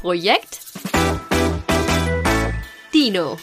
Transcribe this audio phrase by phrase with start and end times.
[0.00, 0.60] Projekt
[2.94, 3.36] Dino.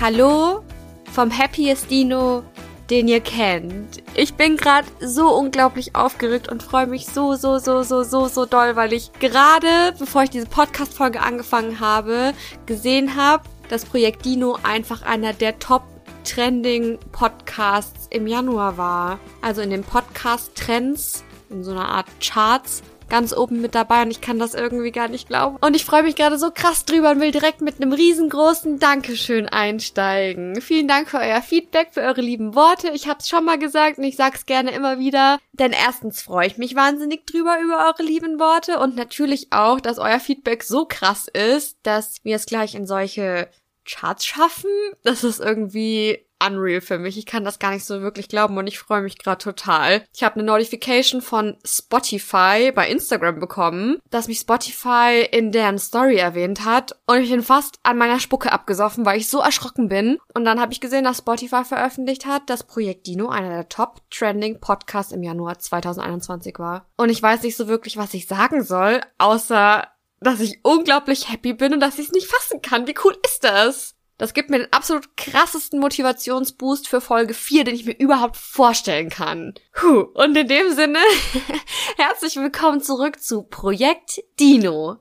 [0.00, 0.64] Hallo
[1.12, 2.42] vom Happiest Dino,
[2.90, 4.02] den ihr kennt.
[4.14, 8.46] Ich bin gerade so unglaublich aufgeregt und freue mich so, so, so, so, so, so
[8.46, 12.32] doll, weil ich gerade, bevor ich diese Podcast-Folge angefangen habe,
[12.66, 15.84] gesehen habe, dass Projekt Dino einfach einer der Top
[16.26, 19.18] Trending Podcasts im Januar war.
[19.40, 24.10] Also in den Podcast Trends, in so einer Art Charts ganz oben mit dabei und
[24.10, 25.56] ich kann das irgendwie gar nicht glauben.
[25.60, 29.48] Und ich freue mich gerade so krass drüber und will direkt mit einem riesengroßen Dankeschön
[29.48, 30.60] einsteigen.
[30.60, 32.90] Vielen Dank für euer Feedback, für eure lieben Worte.
[32.90, 35.38] Ich habe es schon mal gesagt und ich sag's gerne immer wieder.
[35.52, 39.98] Denn erstens freue ich mich wahnsinnig drüber über eure lieben Worte und natürlich auch, dass
[39.98, 43.48] euer Feedback so krass ist, dass wir es gleich in solche
[43.86, 44.70] Charts schaffen.
[45.02, 47.16] Das ist irgendwie unreal für mich.
[47.16, 50.02] Ich kann das gar nicht so wirklich glauben und ich freue mich gerade total.
[50.14, 56.16] Ich habe eine Notification von Spotify bei Instagram bekommen, dass mich Spotify in deren Story
[56.16, 60.18] erwähnt hat und ich bin fast an meiner Spucke abgesoffen, weil ich so erschrocken bin.
[60.34, 64.02] Und dann habe ich gesehen, dass Spotify veröffentlicht hat, dass Projekt Dino einer der Top
[64.10, 66.86] Trending Podcasts im Januar 2021 war.
[66.96, 69.88] Und ich weiß nicht so wirklich, was ich sagen soll, außer
[70.20, 72.86] dass ich unglaublich happy bin und dass ich es nicht fassen kann.
[72.86, 73.94] Wie cool ist das?
[74.18, 79.10] Das gibt mir den absolut krassesten Motivationsboost für Folge 4, den ich mir überhaupt vorstellen
[79.10, 79.54] kann.
[79.74, 80.06] Puh.
[80.14, 81.00] Und in dem Sinne,
[81.98, 84.96] herzlich willkommen zurück zu Projekt Dino.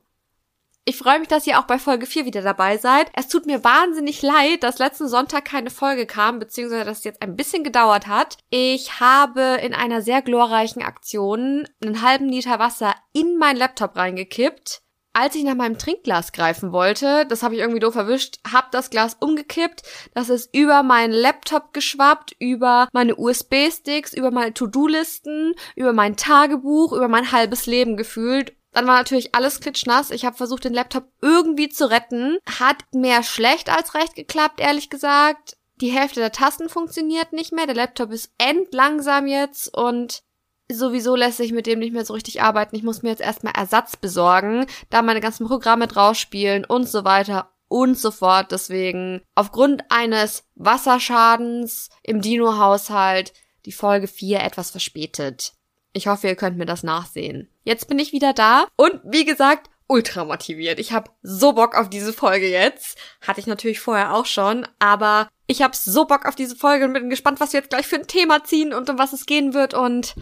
[0.88, 3.10] Ich freue mich, dass ihr auch bei Folge 4 wieder dabei seid.
[3.14, 7.22] Es tut mir wahnsinnig leid, dass letzten Sonntag keine Folge kam, beziehungsweise dass es jetzt
[7.24, 8.38] ein bisschen gedauert hat.
[8.50, 14.84] Ich habe in einer sehr glorreichen Aktion einen halben Liter Wasser in meinen Laptop reingekippt
[15.16, 18.90] als ich nach meinem Trinkglas greifen wollte, das habe ich irgendwie doof erwischt, hab das
[18.90, 25.94] Glas umgekippt, das ist über meinen Laptop geschwappt, über meine USB-Sticks, über meine To-Do-Listen, über
[25.94, 28.54] mein Tagebuch, über mein halbes Leben gefühlt.
[28.74, 30.12] Dann war natürlich alles klitschnass.
[30.12, 32.38] Ich habe versucht, den Laptop irgendwie zu retten.
[32.60, 35.56] Hat mehr schlecht als recht geklappt, ehrlich gesagt.
[35.80, 37.68] Die Hälfte der Tasten funktioniert nicht mehr.
[37.68, 40.24] Der Laptop ist endlangsam jetzt und
[40.72, 42.76] sowieso lässt sich mit dem nicht mehr so richtig arbeiten.
[42.76, 47.04] Ich muss mir jetzt erstmal Ersatz besorgen, da meine ganzen Programme drauf spielen und so
[47.04, 48.52] weiter und so fort.
[48.52, 53.34] Deswegen aufgrund eines Wasserschadens im Dino-Haushalt
[53.66, 55.54] die Folge 4 etwas verspätet.
[55.94, 57.50] Ich hoffe, ihr könnt mir das nachsehen.
[57.64, 60.80] Jetzt bin ich wieder da und wie gesagt, ultra motiviert.
[60.80, 62.98] Ich habe so Bock auf diese Folge jetzt.
[63.22, 66.94] Hatte ich natürlich vorher auch schon, aber ich habe so Bock auf diese Folge und
[66.94, 69.54] bin gespannt, was wir jetzt gleich für ein Thema ziehen und um was es gehen
[69.54, 70.16] wird und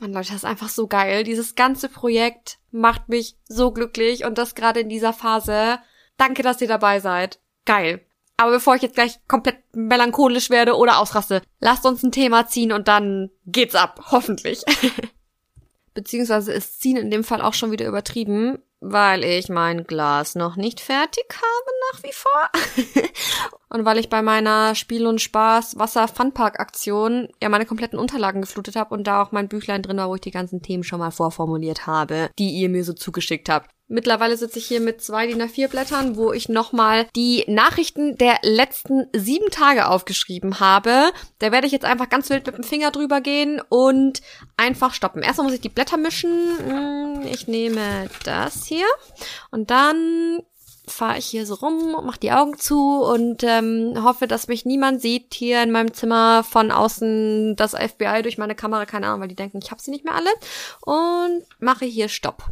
[0.00, 1.24] Mann, Leute, das ist einfach so geil.
[1.24, 5.78] Dieses ganze Projekt macht mich so glücklich und das gerade in dieser Phase.
[6.16, 7.40] Danke, dass ihr dabei seid.
[7.64, 8.04] Geil.
[8.36, 12.72] Aber bevor ich jetzt gleich komplett melancholisch werde oder ausraste, lasst uns ein Thema ziehen
[12.72, 14.06] und dann geht's ab.
[14.10, 14.62] Hoffentlich.
[15.94, 20.56] Beziehungsweise ist ziehen in dem Fall auch schon wieder übertrieben, weil ich mein Glas noch
[20.56, 23.04] nicht fertig habe nach wie vor.
[23.70, 28.40] und weil ich bei meiner Spiel und Spaß Wasser Funpark Aktion ja meine kompletten Unterlagen
[28.40, 30.98] geflutet habe und da auch mein Büchlein drin war, wo ich die ganzen Themen schon
[30.98, 33.70] mal vorformuliert habe, die ihr mir so zugeschickt habt.
[33.88, 38.38] Mittlerweile sitze ich hier mit zwei DIN A4 Blättern, wo ich nochmal die Nachrichten der
[38.42, 41.12] letzten sieben Tage aufgeschrieben habe.
[41.38, 44.22] Da werde ich jetzt einfach ganz wild mit dem Finger drüber gehen und
[44.56, 45.22] einfach stoppen.
[45.22, 46.58] Erstmal muss ich die Blätter mischen.
[46.66, 48.86] Hm, ich nehme das hier
[49.52, 50.42] und dann
[50.88, 55.00] fahre ich hier so rum, mache die Augen zu und ähm, hoffe, dass mich niemand
[55.00, 59.28] sieht hier in meinem Zimmer von außen das FBI durch meine Kamera, keine Ahnung, weil
[59.28, 60.30] die denken, ich habe sie nicht mehr alle
[60.82, 62.50] und mache hier Stopp.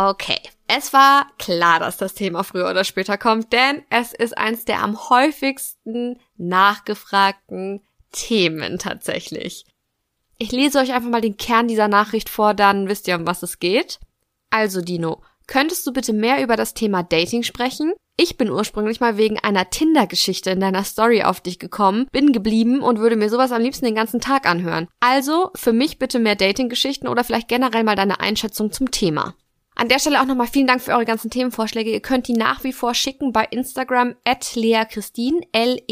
[0.00, 0.40] Okay.
[0.66, 4.82] Es war klar, dass das Thema früher oder später kommt, denn es ist eins der
[4.82, 9.66] am häufigsten nachgefragten Themen tatsächlich.
[10.38, 13.42] Ich lese euch einfach mal den Kern dieser Nachricht vor, dann wisst ihr, um was
[13.42, 14.00] es geht.
[14.48, 17.92] Also, Dino, Könntest du bitte mehr über das Thema Dating sprechen?
[18.16, 22.82] Ich bin ursprünglich mal wegen einer Tinder-Geschichte in deiner Story auf dich gekommen, bin geblieben
[22.82, 24.86] und würde mir sowas am liebsten den ganzen Tag anhören.
[25.00, 29.34] Also für mich bitte mehr Dating-Geschichten oder vielleicht generell mal deine Einschätzung zum Thema.
[29.80, 31.90] An der Stelle auch nochmal vielen Dank für eure ganzen Themenvorschläge.
[31.90, 35.86] Ihr könnt die nach wie vor schicken bei Instagram at Lea Christine, L-E-A-A-K-R-I-S-T-E-N.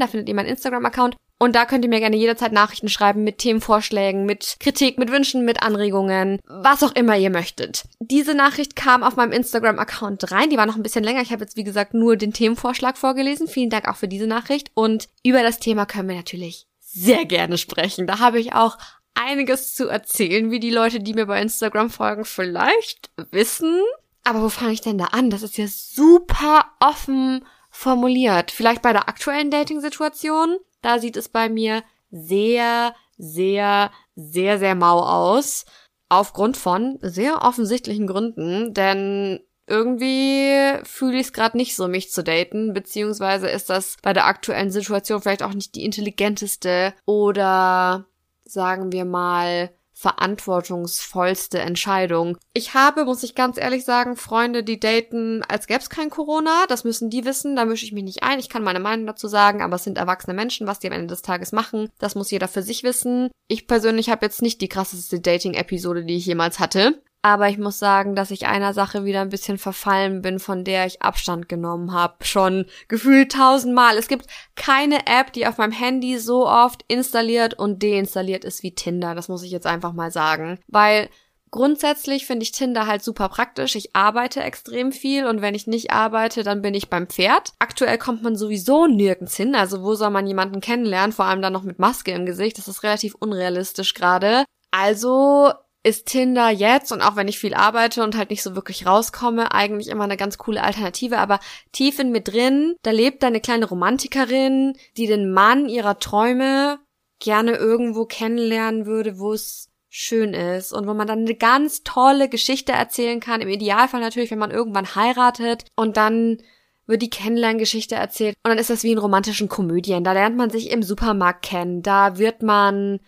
[0.00, 1.14] Da findet ihr meinen Instagram-Account.
[1.38, 5.44] Und da könnt ihr mir gerne jederzeit Nachrichten schreiben mit Themenvorschlägen, mit Kritik, mit Wünschen,
[5.44, 7.84] mit Anregungen, was auch immer ihr möchtet.
[8.00, 10.50] Diese Nachricht kam auf meinem Instagram-Account rein.
[10.50, 11.22] Die war noch ein bisschen länger.
[11.22, 13.46] Ich habe jetzt, wie gesagt, nur den Themenvorschlag vorgelesen.
[13.46, 14.72] Vielen Dank auch für diese Nachricht.
[14.74, 18.08] Und über das Thema können wir natürlich sehr gerne sprechen.
[18.08, 18.76] Da habe ich auch
[19.14, 23.80] einiges zu erzählen, wie die Leute, die mir bei Instagram folgen, vielleicht wissen.
[24.24, 25.30] Aber wo fange ich denn da an?
[25.30, 28.50] Das ist ja super offen formuliert.
[28.50, 35.00] Vielleicht bei der aktuellen Dating-Situation, da sieht es bei mir sehr, sehr, sehr, sehr mau
[35.00, 35.64] aus.
[36.08, 42.22] Aufgrund von sehr offensichtlichen Gründen, denn irgendwie fühle ich es gerade nicht so, mich zu
[42.22, 48.06] daten, beziehungsweise ist das bei der aktuellen Situation vielleicht auch nicht die intelligenteste oder
[48.44, 52.36] sagen wir mal verantwortungsvollste Entscheidung.
[52.52, 56.64] Ich habe, muss ich ganz ehrlich sagen, Freunde, die daten, als gäbe es kein Corona.
[56.68, 58.40] Das müssen die wissen, da mische ich mich nicht ein.
[58.40, 61.06] Ich kann meine Meinung dazu sagen, aber es sind erwachsene Menschen, was die am Ende
[61.06, 61.90] des Tages machen.
[61.98, 63.30] Das muss jeder für sich wissen.
[63.46, 67.00] Ich persönlich habe jetzt nicht die krasseste Dating-Episode, die ich jemals hatte.
[67.24, 70.84] Aber ich muss sagen, dass ich einer Sache wieder ein bisschen verfallen bin, von der
[70.84, 72.22] ich Abstand genommen habe.
[72.22, 73.96] Schon gefühlt tausendmal.
[73.96, 74.26] Es gibt
[74.56, 79.14] keine App, die auf meinem Handy so oft installiert und deinstalliert ist wie Tinder.
[79.14, 80.58] Das muss ich jetzt einfach mal sagen.
[80.68, 81.08] Weil
[81.50, 83.76] Grundsätzlich finde ich Tinder halt super praktisch.
[83.76, 87.52] Ich arbeite extrem viel und wenn ich nicht arbeite, dann bin ich beim Pferd.
[87.60, 89.54] Aktuell kommt man sowieso nirgends hin.
[89.54, 91.12] Also wo soll man jemanden kennenlernen?
[91.12, 92.58] Vor allem dann noch mit Maske im Gesicht.
[92.58, 94.44] Das ist relativ unrealistisch gerade.
[94.72, 95.52] Also
[95.84, 99.52] ist Tinder jetzt und auch wenn ich viel arbeite und halt nicht so wirklich rauskomme,
[99.52, 101.18] eigentlich immer eine ganz coole Alternative.
[101.18, 101.38] Aber
[101.72, 106.78] tief in mir drin, da lebt eine kleine Romantikerin, die den Mann ihrer Träume
[107.20, 112.28] gerne irgendwo kennenlernen würde, wo es schön ist und wo man dann eine ganz tolle
[112.30, 113.42] Geschichte erzählen kann.
[113.42, 116.38] Im Idealfall natürlich, wenn man irgendwann heiratet und dann
[116.86, 120.02] wird die Kennenlerngeschichte erzählt und dann ist das wie in romantischen Komödien.
[120.02, 123.00] Da lernt man sich im Supermarkt kennen, da wird man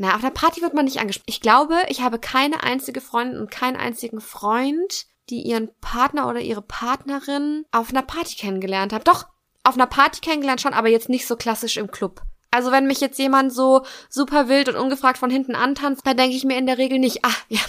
[0.00, 1.26] na, auf der Party wird man nicht angesprochen.
[1.28, 6.40] Ich glaube, ich habe keine einzige Freundin und keinen einzigen Freund, die ihren Partner oder
[6.40, 9.04] ihre Partnerin auf einer Party kennengelernt haben.
[9.04, 9.26] Doch,
[9.62, 12.22] auf einer Party kennengelernt schon, aber jetzt nicht so klassisch im Club.
[12.50, 16.34] Also wenn mich jetzt jemand so super wild und ungefragt von hinten antanzt, dann denke
[16.34, 17.60] ich mir in der Regel nicht, ah, ja,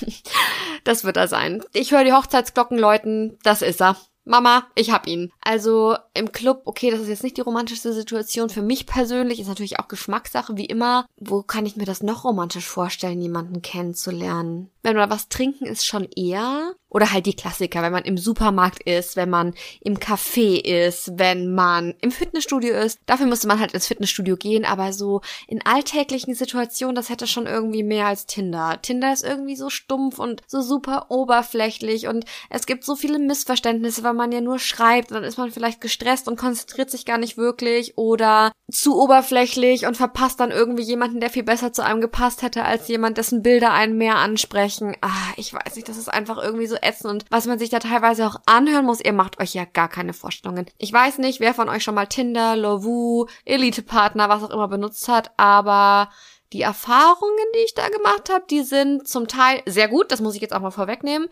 [0.86, 1.62] das wird er sein.
[1.74, 3.98] Ich höre die Hochzeitsglocken läuten, das ist er.
[4.24, 5.32] Mama, ich hab ihn.
[5.42, 8.50] Also im Club, okay, das ist jetzt nicht die romantischste Situation.
[8.50, 11.06] Für mich persönlich ist natürlich auch Geschmackssache, wie immer.
[11.18, 14.70] Wo kann ich mir das noch romantisch vorstellen, jemanden kennenzulernen?
[14.84, 16.74] Wenn wir was trinken, ist schon eher.
[16.90, 21.54] Oder halt die Klassiker, wenn man im Supermarkt ist, wenn man im Café ist, wenn
[21.54, 23.00] man im Fitnessstudio ist.
[23.06, 27.46] Dafür müsste man halt ins Fitnessstudio gehen, aber so in alltäglichen Situationen, das hätte schon
[27.46, 28.82] irgendwie mehr als Tinder.
[28.82, 34.04] Tinder ist irgendwie so stumpf und so super oberflächlich und es gibt so viele Missverständnisse,
[34.04, 37.38] weil man ja nur schreibt, dann ist man vielleicht gestresst und konzentriert sich gar nicht
[37.38, 42.42] wirklich oder zu oberflächlich und verpasst dann irgendwie jemanden, der viel besser zu einem gepasst
[42.42, 44.71] hätte als jemand, dessen Bilder einen mehr ansprechen.
[45.02, 47.80] Ah, ich weiß nicht, das ist einfach irgendwie so ätzend und was man sich da
[47.80, 50.66] teilweise auch anhören muss, ihr macht euch ja gar keine Vorstellungen.
[50.78, 55.08] Ich weiß nicht, wer von euch schon mal Tinder, Lovoo, Elite-Partner, was auch immer benutzt
[55.08, 56.10] hat, aber
[56.54, 60.36] die Erfahrungen, die ich da gemacht habe, die sind zum Teil sehr gut, das muss
[60.36, 61.30] ich jetzt auch mal vorwegnehmen.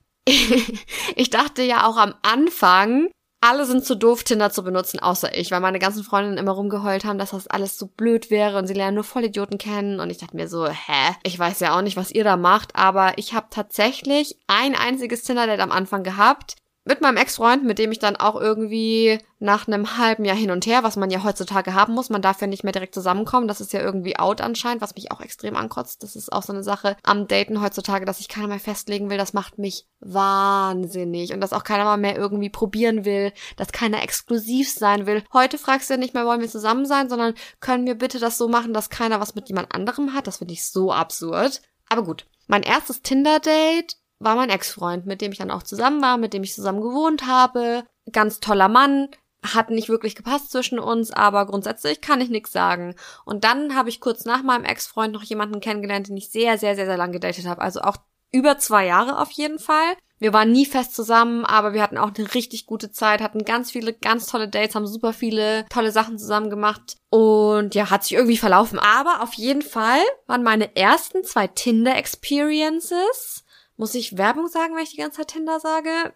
[1.15, 3.09] ich dachte ja auch am Anfang,
[3.41, 7.05] alle sind zu doof, Tinder zu benutzen, außer ich, weil meine ganzen Freundinnen immer rumgeheult
[7.05, 9.99] haben, dass das alles so blöd wäre und sie lernen nur Vollidioten kennen.
[9.99, 11.15] Und ich dachte mir so, hä?
[11.23, 15.23] Ich weiß ja auch nicht, was ihr da macht, aber ich habe tatsächlich ein einziges
[15.23, 16.55] Tinder-Date am Anfang gehabt
[16.89, 20.65] mit meinem Ex-Freund, mit dem ich dann auch irgendwie nach einem halben Jahr hin und
[20.65, 23.61] her, was man ja heutzutage haben muss, man darf ja nicht mehr direkt zusammenkommen, das
[23.61, 26.01] ist ja irgendwie out anscheinend, was mich auch extrem ankotzt.
[26.01, 29.19] Das ist auch so eine Sache am Daten heutzutage, dass sich keiner mehr festlegen will,
[29.19, 34.01] das macht mich wahnsinnig und dass auch keiner mal mehr irgendwie probieren will, dass keiner
[34.01, 35.23] exklusiv sein will.
[35.31, 38.39] Heute fragst du ja nicht mehr, wollen wir zusammen sein, sondern können wir bitte das
[38.39, 40.25] so machen, dass keiner was mit jemand anderem hat.
[40.25, 41.61] Das finde ich so absurd.
[41.87, 42.25] Aber gut.
[42.47, 46.43] Mein erstes Tinder-Date war mein Ex-Freund, mit dem ich dann auch zusammen war, mit dem
[46.43, 47.83] ich zusammen gewohnt habe.
[48.11, 49.09] Ganz toller Mann,
[49.41, 52.95] hat nicht wirklich gepasst zwischen uns, aber grundsätzlich kann ich nichts sagen.
[53.25, 56.75] Und dann habe ich kurz nach meinem Ex-Freund noch jemanden kennengelernt, den ich sehr, sehr,
[56.75, 57.61] sehr, sehr lang gedatet habe.
[57.61, 57.97] Also auch
[58.31, 59.95] über zwei Jahre auf jeden Fall.
[60.19, 63.71] Wir waren nie fest zusammen, aber wir hatten auch eine richtig gute Zeit, hatten ganz
[63.71, 68.13] viele, ganz tolle Dates, haben super viele tolle Sachen zusammen gemacht und ja, hat sich
[68.13, 68.77] irgendwie verlaufen.
[68.79, 73.45] Aber auf jeden Fall waren meine ersten zwei Tinder-Experiences
[73.79, 76.13] muss ich Werbung sagen, wenn ich die ganze Zeit Tinder sage?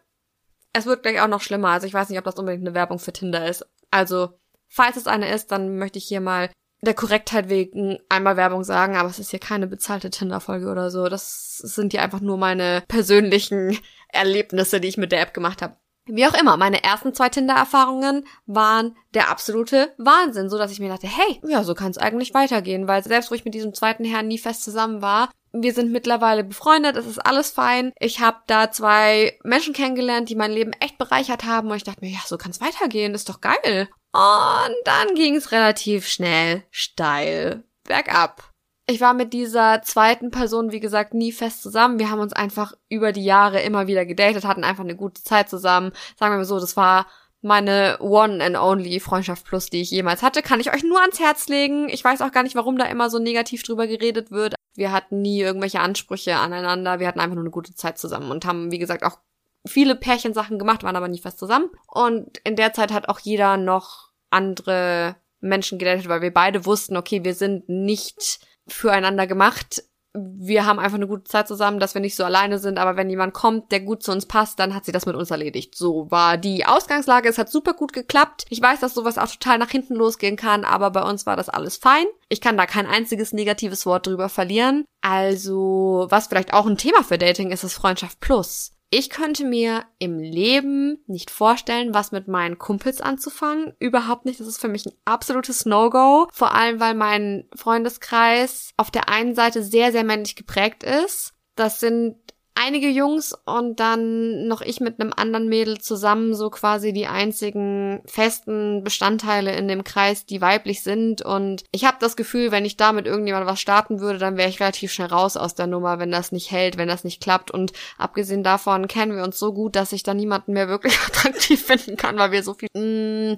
[0.74, 1.70] Es wird gleich auch noch schlimmer.
[1.70, 3.66] Also ich weiß nicht, ob das unbedingt eine Werbung für Tinder ist.
[3.90, 6.50] Also, falls es eine ist, dann möchte ich hier mal
[6.82, 11.08] der Korrektheit wegen einmal Werbung sagen, aber es ist hier keine bezahlte Tinder-Folge oder so.
[11.08, 13.80] Das sind hier einfach nur meine persönlichen
[14.10, 15.78] Erlebnisse, die ich mit der App gemacht habe.
[16.06, 20.90] Wie auch immer, meine ersten zwei Tinder-Erfahrungen waren der absolute Wahnsinn, so dass ich mir
[20.90, 24.04] dachte, hey, ja, so kann es eigentlich weitergehen, weil selbst wo ich mit diesem zweiten
[24.04, 27.94] Herrn nie fest zusammen war, wir sind mittlerweile befreundet, es ist alles fein.
[28.00, 32.02] Ich habe da zwei Menschen kennengelernt, die mein Leben echt bereichert haben und ich dachte
[32.02, 33.88] mir, ja, so kann es weitergehen, ist doch geil.
[34.14, 38.52] Und dann ging es relativ schnell steil bergab.
[38.86, 42.00] Ich war mit dieser zweiten Person, wie gesagt, nie fest zusammen.
[42.00, 45.50] Wir haben uns einfach über die Jahre immer wieder gedatet, hatten einfach eine gute Zeit
[45.50, 45.94] zusammen.
[46.20, 47.08] Sagen wir mal so, das war
[47.42, 51.20] meine One and Only Freundschaft Plus, die ich jemals hatte, kann ich euch nur ans
[51.20, 51.88] Herz legen.
[51.90, 54.56] Ich weiß auch gar nicht, warum da immer so negativ drüber geredet wird.
[54.76, 57.00] Wir hatten nie irgendwelche Ansprüche aneinander.
[57.00, 59.20] Wir hatten einfach nur eine gute Zeit zusammen und haben, wie gesagt, auch
[59.66, 61.70] viele Pärchensachen gemacht, waren aber nie fest zusammen.
[61.88, 66.98] Und in der Zeit hat auch jeder noch andere Menschen gedatet, weil wir beide wussten,
[66.98, 72.02] okay, wir sind nicht füreinander gemacht wir haben einfach eine gute Zeit zusammen, dass wir
[72.02, 74.86] nicht so alleine sind, aber wenn jemand kommt, der gut zu uns passt, dann hat
[74.86, 75.76] sie das mit uns erledigt.
[75.76, 78.46] So war die Ausgangslage, es hat super gut geklappt.
[78.50, 81.50] Ich weiß, dass sowas auch total nach hinten losgehen kann, aber bei uns war das
[81.50, 82.06] alles fein.
[82.30, 84.86] Ich kann da kein einziges negatives Wort drüber verlieren.
[85.02, 88.74] Also, was vielleicht auch ein Thema für Dating ist, ist Freundschaft Plus.
[88.96, 93.74] Ich könnte mir im Leben nicht vorstellen, was mit meinen Kumpels anzufangen.
[93.80, 94.40] Überhaupt nicht.
[94.40, 96.28] Das ist für mich ein absolutes No-Go.
[96.32, 101.34] Vor allem, weil mein Freundeskreis auf der einen Seite sehr, sehr männlich geprägt ist.
[101.56, 102.18] Das sind
[102.56, 108.02] einige Jungs und dann noch ich mit einem anderen Mädel zusammen so quasi die einzigen
[108.06, 111.22] festen Bestandteile in dem Kreis, die weiblich sind.
[111.22, 114.50] Und ich habe das Gefühl, wenn ich da mit irgendjemand was starten würde, dann wäre
[114.50, 117.52] ich relativ schnell raus aus der Nummer, wenn das nicht hält, wenn das nicht klappt.
[117.52, 121.64] Und abgesehen davon kennen wir uns so gut, dass ich da niemanden mehr wirklich attraktiv
[121.66, 123.38] finden kann, weil wir so viel mh, mm,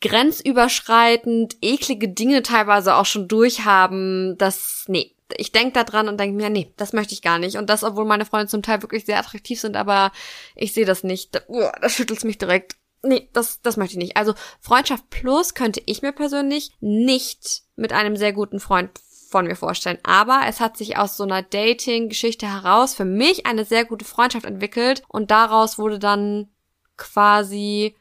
[0.00, 4.36] grenzüberschreitend eklige Dinge teilweise auch schon durchhaben.
[4.38, 7.56] Das, nee, ich denke da dran und denke mir, nee, das möchte ich gar nicht.
[7.56, 10.12] Und das, obwohl meine Freunde zum Teil wirklich sehr attraktiv sind, aber
[10.54, 11.34] ich sehe das nicht.
[11.34, 11.40] Da,
[11.80, 12.76] das schüttelt mich direkt.
[13.02, 14.16] Nee, das, das möchte ich nicht.
[14.16, 18.90] Also Freundschaft plus könnte ich mir persönlich nicht mit einem sehr guten Freund
[19.28, 19.98] von mir vorstellen.
[20.02, 24.46] Aber es hat sich aus so einer Dating-Geschichte heraus für mich eine sehr gute Freundschaft
[24.46, 26.48] entwickelt und daraus wurde dann
[26.96, 27.96] quasi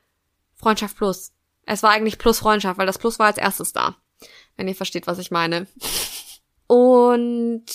[0.55, 1.33] Freundschaft plus.
[1.65, 3.97] Es war eigentlich plus Freundschaft, weil das Plus war als erstes da.
[4.55, 5.67] Wenn ihr versteht, was ich meine.
[6.67, 7.65] Und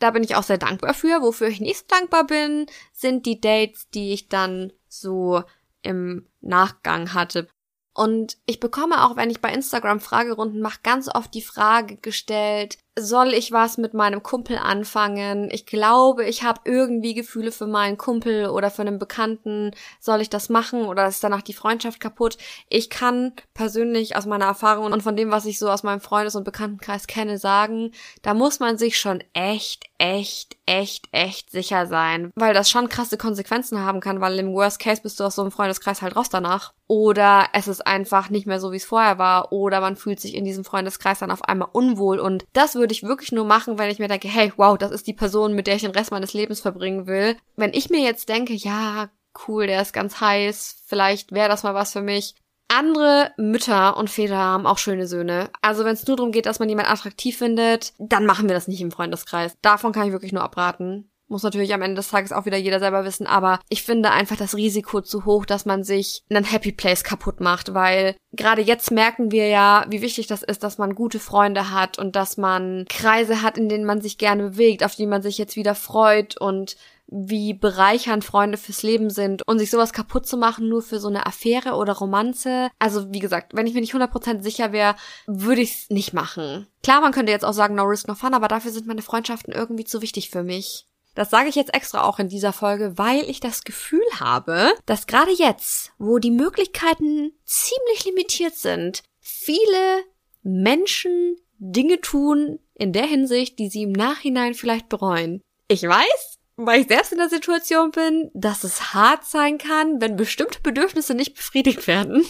[0.00, 1.22] da bin ich auch sehr dankbar für.
[1.22, 5.42] Wofür ich nicht dankbar bin, sind die Dates, die ich dann so
[5.82, 7.48] im Nachgang hatte.
[7.94, 12.78] Und ich bekomme auch, wenn ich bei Instagram Fragerunden mache, ganz oft die Frage gestellt,
[12.98, 15.48] soll ich was mit meinem Kumpel anfangen?
[15.50, 19.70] Ich glaube, ich habe irgendwie Gefühle für meinen Kumpel oder für einen Bekannten.
[20.00, 22.36] Soll ich das machen oder ist danach die Freundschaft kaputt?
[22.68, 26.36] Ich kann persönlich aus meiner Erfahrung und von dem, was ich so aus meinem Freundes-
[26.36, 27.92] und Bekanntenkreis kenne, sagen,
[28.22, 33.16] da muss man sich schon echt, echt, echt, echt sicher sein, weil das schon krasse
[33.16, 36.28] Konsequenzen haben kann, weil im Worst Case bist du aus so einem Freundeskreis halt raus
[36.28, 36.72] danach.
[36.90, 39.52] Oder es ist einfach nicht mehr so, wie es vorher war.
[39.52, 42.18] Oder man fühlt sich in diesem Freundeskreis dann auf einmal unwohl.
[42.18, 45.06] Und das würde ich wirklich nur machen, wenn ich mir denke, hey, wow, das ist
[45.06, 47.36] die Person, mit der ich den Rest meines Lebens verbringen will.
[47.56, 49.10] Wenn ich mir jetzt denke, ja,
[49.46, 52.34] cool, der ist ganz heiß, vielleicht wäre das mal was für mich.
[52.68, 55.50] Andere Mütter und Väter haben auch schöne Söhne.
[55.60, 58.68] Also wenn es nur darum geht, dass man jemanden attraktiv findet, dann machen wir das
[58.68, 59.56] nicht im Freundeskreis.
[59.60, 61.10] Davon kann ich wirklich nur abraten.
[61.30, 64.36] Muss natürlich am Ende des Tages auch wieder jeder selber wissen, aber ich finde einfach
[64.36, 68.90] das Risiko zu hoch, dass man sich einen Happy Place kaputt macht, weil gerade jetzt
[68.90, 72.84] merken wir ja, wie wichtig das ist, dass man gute Freunde hat und dass man
[72.88, 76.36] Kreise hat, in denen man sich gerne bewegt, auf die man sich jetzt wieder freut
[76.36, 80.98] und wie bereichernd Freunde fürs Leben sind und sich sowas kaputt zu machen nur für
[80.98, 82.70] so eine Affäre oder Romanze.
[82.80, 84.96] Also wie gesagt, wenn ich mir nicht 100% sicher wäre,
[85.28, 86.66] würde ich es nicht machen.
[86.82, 89.52] Klar, man könnte jetzt auch sagen, no risk, no fun, aber dafür sind meine Freundschaften
[89.52, 90.86] irgendwie zu wichtig für mich.
[91.14, 95.06] Das sage ich jetzt extra auch in dieser Folge, weil ich das Gefühl habe, dass
[95.06, 100.04] gerade jetzt, wo die Möglichkeiten ziemlich limitiert sind, viele
[100.42, 105.42] Menschen Dinge tun in der Hinsicht, die sie im Nachhinein vielleicht bereuen.
[105.68, 110.16] Ich weiß, weil ich selbst in der Situation bin, dass es hart sein kann, wenn
[110.16, 112.24] bestimmte Bedürfnisse nicht befriedigt werden.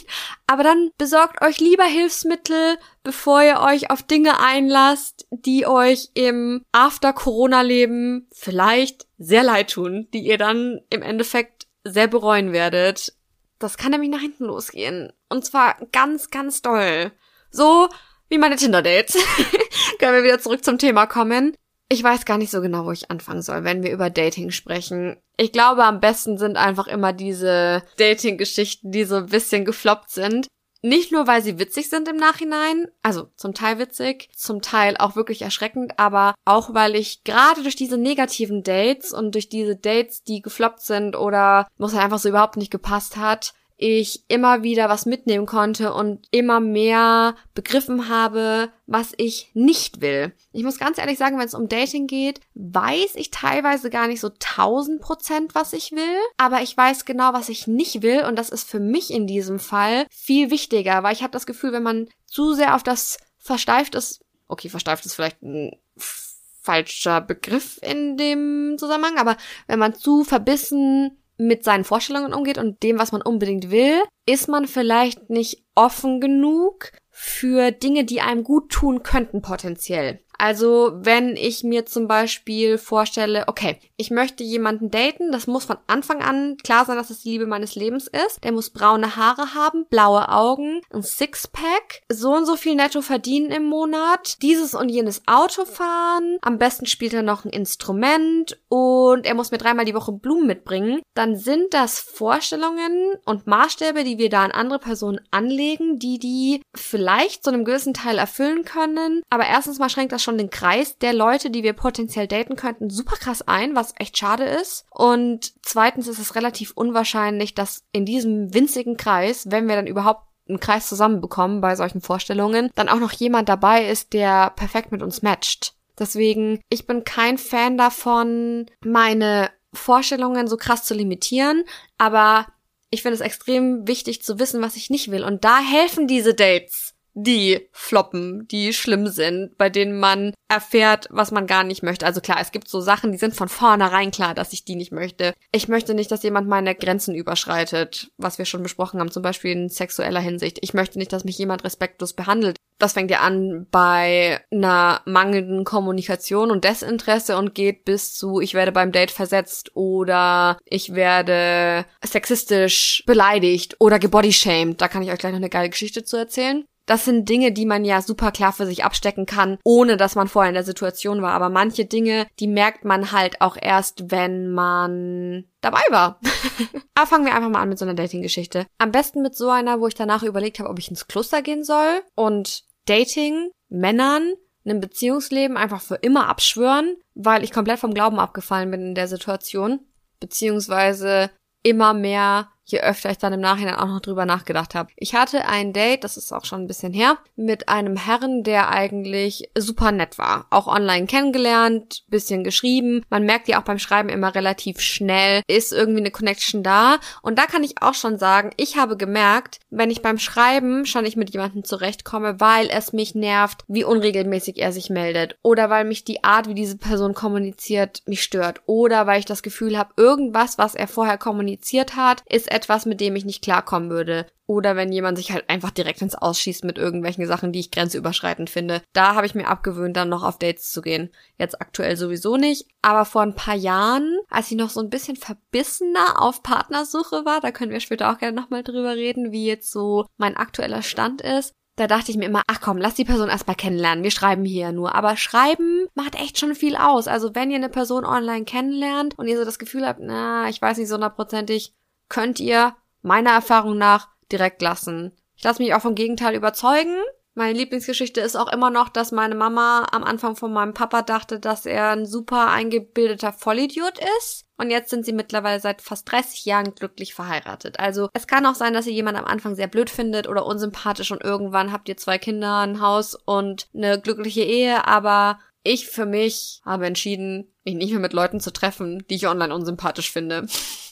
[0.47, 6.65] Aber dann besorgt euch lieber Hilfsmittel, bevor ihr euch auf Dinge einlasst, die euch im
[6.73, 13.15] After-Corona-Leben vielleicht sehr leid tun, die ihr dann im Endeffekt sehr bereuen werdet.
[13.59, 15.13] Das kann nämlich nach hinten losgehen.
[15.29, 17.13] Und zwar ganz, ganz doll.
[17.51, 17.89] So
[18.29, 19.17] wie meine Tinder-Dates.
[19.99, 21.57] Können wir wieder zurück zum Thema kommen.
[21.93, 25.17] Ich weiß gar nicht so genau, wo ich anfangen soll, wenn wir über Dating sprechen.
[25.37, 30.47] Ich glaube, am besten sind einfach immer diese Dating-Geschichten, die so ein bisschen gefloppt sind.
[30.83, 35.17] Nicht nur, weil sie witzig sind im Nachhinein, also zum Teil witzig, zum Teil auch
[35.17, 40.23] wirklich erschreckend, aber auch weil ich gerade durch diese negativen Dates und durch diese Dates,
[40.23, 44.91] die gefloppt sind oder wo es einfach so überhaupt nicht gepasst hat, ich immer wieder
[44.91, 50.35] was mitnehmen konnte und immer mehr begriffen habe, was ich nicht will.
[50.53, 54.21] Ich muss ganz ehrlich sagen, wenn es um Dating geht, weiß ich teilweise gar nicht
[54.21, 58.25] so tausend Prozent, was ich will, aber ich weiß genau, was ich nicht will.
[58.25, 61.73] Und das ist für mich in diesem Fall viel wichtiger, weil ich habe das Gefühl,
[61.73, 67.79] wenn man zu sehr auf das versteift ist, okay, versteift ist vielleicht ein falscher Begriff
[67.81, 73.13] in dem Zusammenhang, aber wenn man zu verbissen mit seinen Vorstellungen umgeht und dem, was
[73.13, 79.03] man unbedingt will, ist man vielleicht nicht offen genug für Dinge, die einem gut tun
[79.03, 80.21] könnten potenziell.
[80.41, 85.77] Also wenn ich mir zum Beispiel vorstelle, okay, ich möchte jemanden daten, das muss von
[85.87, 88.43] Anfang an klar sein, dass es die Liebe meines Lebens ist.
[88.43, 93.51] Der muss braune Haare haben, blaue Augen, ein Sixpack, so und so viel netto verdienen
[93.51, 99.27] im Monat, dieses und jenes Auto fahren, am besten spielt er noch ein Instrument und
[99.27, 101.03] er muss mir dreimal die Woche Blumen mitbringen.
[101.13, 106.63] Dann sind das Vorstellungen und Maßstäbe, die wir da an andere Personen anlegen, die die
[106.75, 109.21] vielleicht zu einem gewissen Teil erfüllen können.
[109.29, 112.55] Aber erstens mal schränkt das schon schon den Kreis der Leute, die wir potenziell daten
[112.55, 114.87] könnten, super krass ein, was echt schade ist.
[114.91, 120.29] Und zweitens ist es relativ unwahrscheinlich, dass in diesem winzigen Kreis, wenn wir dann überhaupt
[120.49, 125.03] einen Kreis zusammenbekommen bei solchen Vorstellungen, dann auch noch jemand dabei ist, der perfekt mit
[125.03, 125.75] uns matcht.
[125.99, 131.65] Deswegen, ich bin kein Fan davon, meine Vorstellungen so krass zu limitieren,
[131.99, 132.47] aber
[132.91, 135.25] ich finde es extrem wichtig zu wissen, was ich nicht will.
[135.25, 136.90] Und da helfen diese Dates
[137.23, 142.07] die floppen, die schlimm sind, bei denen man erfährt, was man gar nicht möchte.
[142.07, 144.93] Also klar, es gibt so Sachen, die sind von vornherein klar, dass ich die nicht
[144.93, 145.33] möchte.
[145.53, 149.53] Ich möchte nicht, dass jemand meine Grenzen überschreitet, was wir schon besprochen haben, zum Beispiel
[149.53, 150.59] in sexueller Hinsicht.
[150.61, 152.57] Ich möchte nicht, dass mich jemand respektlos behandelt.
[152.79, 158.55] Das fängt ja an bei einer mangelnden Kommunikation und Desinteresse und geht bis zu, ich
[158.55, 164.81] werde beim Date versetzt oder ich werde sexistisch beleidigt oder gebodyshamed.
[164.81, 166.65] Da kann ich euch gleich noch eine geile Geschichte zu erzählen.
[166.87, 170.29] Das sind Dinge, die man ja super klar für sich abstecken kann, ohne dass man
[170.29, 171.33] vorher in der Situation war.
[171.33, 176.21] Aber manche Dinge, die merkt man halt auch erst, wenn man dabei war.
[176.95, 178.67] Aber fangen wir einfach mal an mit so einer Dating-Geschichte.
[178.79, 181.65] Am besten mit so einer, wo ich danach überlegt habe, ob ich ins Kloster gehen
[181.65, 184.35] soll und Dating, Männern,
[184.65, 189.09] einem Beziehungsleben einfach für immer abschwören, weil ich komplett vom Glauben abgefallen bin in der
[189.09, 189.81] Situation.
[190.19, 191.31] Beziehungsweise
[191.63, 194.91] immer mehr je öfter ich dann im Nachhinein auch noch drüber nachgedacht habe.
[194.97, 198.71] Ich hatte ein Date, das ist auch schon ein bisschen her, mit einem Herren, der
[198.71, 200.47] eigentlich super nett war.
[200.51, 203.05] Auch online kennengelernt, bisschen geschrieben.
[203.11, 206.99] Man merkt ja auch beim Schreiben immer relativ schnell, ist irgendwie eine Connection da.
[207.23, 211.05] Und da kann ich auch schon sagen, ich habe gemerkt, wenn ich beim Schreiben schon
[211.05, 215.37] nicht mit jemandem zurechtkomme, weil es mich nervt, wie unregelmäßig er sich meldet.
[215.43, 218.61] Oder weil mich die Art, wie diese Person kommuniziert, mich stört.
[218.67, 223.01] Oder weil ich das Gefühl habe, irgendwas, was er vorher kommuniziert hat, ist etwas, mit
[223.01, 224.27] dem ich nicht klarkommen würde.
[224.47, 228.51] Oder wenn jemand sich halt einfach direkt ins Ausschießt mit irgendwelchen Sachen, die ich grenzüberschreitend
[228.51, 228.83] finde.
[228.93, 231.11] Da habe ich mir abgewöhnt, dann noch auf Dates zu gehen.
[231.39, 232.67] Jetzt aktuell sowieso nicht.
[232.83, 237.41] Aber vor ein paar Jahren, als ich noch so ein bisschen verbissener auf Partnersuche war,
[237.41, 241.21] da können wir später auch gerne nochmal drüber reden, wie jetzt so mein aktueller Stand
[241.21, 241.55] ist.
[241.81, 244.05] Da dachte ich mir immer, ach komm, lass die Person erstmal kennenlernen.
[244.05, 244.95] Wir schreiben hier ja nur.
[244.95, 247.09] Aber schreiben macht echt schon viel aus.
[247.09, 250.61] Also wenn ihr eine Person online kennenlernt und ihr so das Gefühl habt, na, ich
[250.61, 251.73] weiß nicht so hundertprozentig,
[252.11, 255.17] könnt ihr meiner Erfahrung nach direkt lassen.
[255.35, 256.99] Ich lasse mich auch vom Gegenteil überzeugen.
[257.35, 261.41] Meine Lieblingsgeschichte ist auch immer noch, dass meine Mama am Anfang von meinem Papa dachte,
[261.41, 264.45] dass er ein super eingebildeter Vollidiot ist.
[264.59, 267.81] Und jetzt sind sie mittlerweile seit fast 30 Jahren glücklich verheiratet.
[267.81, 271.13] Also es kann auch sein, dass ihr jemand am Anfang sehr blöd findet oder unsympathisch
[271.13, 274.87] und irgendwann habt ihr zwei Kinder, ein Haus und eine glückliche Ehe.
[274.87, 279.29] Aber ich für mich habe entschieden, mich nicht mehr mit Leuten zu treffen, die ich
[279.29, 280.47] online unsympathisch finde.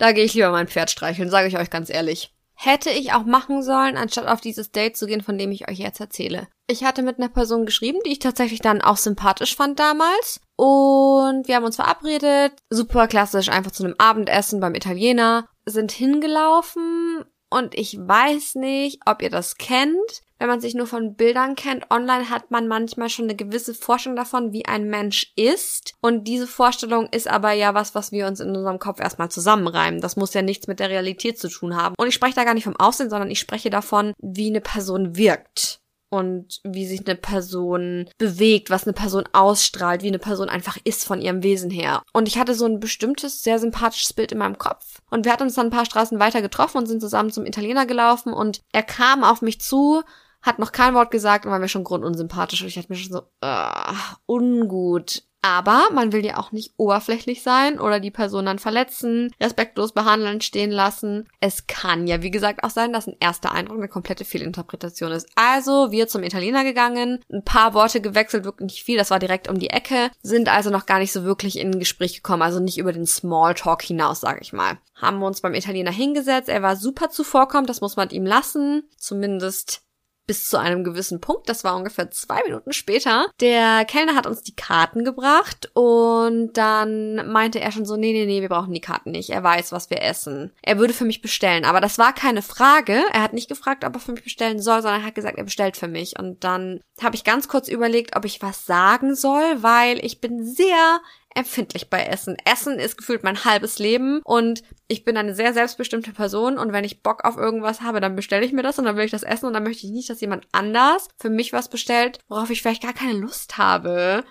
[0.00, 2.32] Da gehe ich lieber mein Pferd streicheln, sage ich euch ganz ehrlich.
[2.54, 5.78] Hätte ich auch machen sollen, anstatt auf dieses Date zu gehen, von dem ich euch
[5.78, 6.48] jetzt erzähle.
[6.68, 10.40] Ich hatte mit einer Person geschrieben, die ich tatsächlich dann auch sympathisch fand damals.
[10.56, 12.54] Und wir haben uns verabredet.
[12.70, 15.46] Super klassisch, einfach zu einem Abendessen beim Italiener.
[15.66, 20.22] Sind hingelaufen und ich weiß nicht, ob ihr das kennt.
[20.40, 24.16] Wenn man sich nur von Bildern kennt, online hat man manchmal schon eine gewisse Vorstellung
[24.16, 25.92] davon, wie ein Mensch ist.
[26.00, 30.00] Und diese Vorstellung ist aber ja was, was wir uns in unserem Kopf erstmal zusammenreimen.
[30.00, 31.94] Das muss ja nichts mit der Realität zu tun haben.
[31.98, 35.14] Und ich spreche da gar nicht vom Aussehen, sondern ich spreche davon, wie eine Person
[35.14, 40.78] wirkt und wie sich eine Person bewegt, was eine Person ausstrahlt, wie eine Person einfach
[40.84, 42.02] ist von ihrem Wesen her.
[42.14, 45.02] Und ich hatte so ein bestimmtes, sehr sympathisches Bild in meinem Kopf.
[45.10, 47.84] Und wir hatten uns dann ein paar Straßen weiter getroffen und sind zusammen zum Italiener
[47.84, 50.02] gelaufen und er kam auf mich zu,
[50.42, 53.12] hat noch kein Wort gesagt und war mir schon grundunsympathisch und ich hatte mir schon
[53.12, 53.94] so, uh,
[54.26, 55.22] ungut.
[55.42, 60.42] Aber man will ja auch nicht oberflächlich sein oder die Person dann verletzen, respektlos behandeln,
[60.42, 61.28] stehen lassen.
[61.40, 65.28] Es kann ja, wie gesagt, auch sein, dass ein erster Eindruck eine komplette Fehlinterpretation ist.
[65.36, 69.48] Also, wir zum Italiener gegangen, ein paar Worte gewechselt, wirklich nicht viel, das war direkt
[69.48, 72.60] um die Ecke, sind also noch gar nicht so wirklich in ein Gespräch gekommen, also
[72.60, 74.78] nicht über den Smalltalk hinaus, sage ich mal.
[74.94, 78.82] Haben wir uns beim Italiener hingesetzt, er war super zuvorkommend, das muss man ihm lassen,
[78.98, 79.84] zumindest
[80.30, 81.48] bis zu einem gewissen Punkt.
[81.48, 83.26] Das war ungefähr zwei Minuten später.
[83.40, 88.26] Der Kellner hat uns die Karten gebracht und dann meinte er schon so, nee, nee,
[88.26, 89.30] nee, wir brauchen die Karten nicht.
[89.30, 90.52] Er weiß, was wir essen.
[90.62, 91.64] Er würde für mich bestellen.
[91.64, 93.02] Aber das war keine Frage.
[93.12, 95.42] Er hat nicht gefragt, ob er für mich bestellen soll, sondern er hat gesagt, er
[95.42, 96.16] bestellt für mich.
[96.16, 100.44] Und dann habe ich ganz kurz überlegt, ob ich was sagen soll, weil ich bin
[100.44, 101.00] sehr
[101.34, 102.36] empfindlich bei Essen.
[102.44, 106.84] Essen ist gefühlt mein halbes Leben und ich bin eine sehr selbstbestimmte Person und wenn
[106.84, 109.22] ich Bock auf irgendwas habe, dann bestelle ich mir das und dann will ich das
[109.22, 112.62] essen und dann möchte ich nicht, dass jemand anders für mich was bestellt, worauf ich
[112.62, 114.24] vielleicht gar keine Lust habe.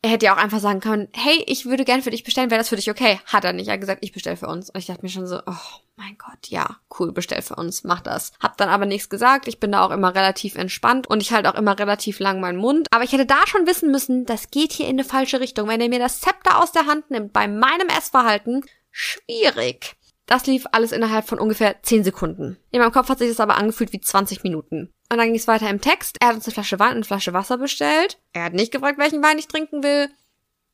[0.00, 2.60] Er hätte ja auch einfach sagen können, hey, ich würde gern für dich bestellen, wäre
[2.60, 3.18] das für dich okay?
[3.26, 3.66] Hat er nicht.
[3.66, 4.70] Er hat gesagt, ich bestelle für uns.
[4.70, 8.00] Und ich dachte mir schon so, oh mein Gott, ja, cool, bestell für uns, mach
[8.00, 8.32] das.
[8.40, 9.48] Hab dann aber nichts gesagt.
[9.48, 12.58] Ich bin da auch immer relativ entspannt und ich halte auch immer relativ lang meinen
[12.58, 12.86] Mund.
[12.92, 15.66] Aber ich hätte da schon wissen müssen, das geht hier in eine falsche Richtung.
[15.66, 19.97] Wenn er mir das Zepter aus der Hand nimmt bei meinem Essverhalten, schwierig.
[20.28, 22.58] Das lief alles innerhalb von ungefähr 10 Sekunden.
[22.70, 24.92] In meinem Kopf hat sich das aber angefühlt wie 20 Minuten.
[25.10, 26.18] Und dann ging es weiter im Text.
[26.20, 28.20] Er hat uns eine Flasche Wein und eine Flasche Wasser bestellt.
[28.34, 30.10] Er hat nicht gefragt, welchen Wein ich trinken will.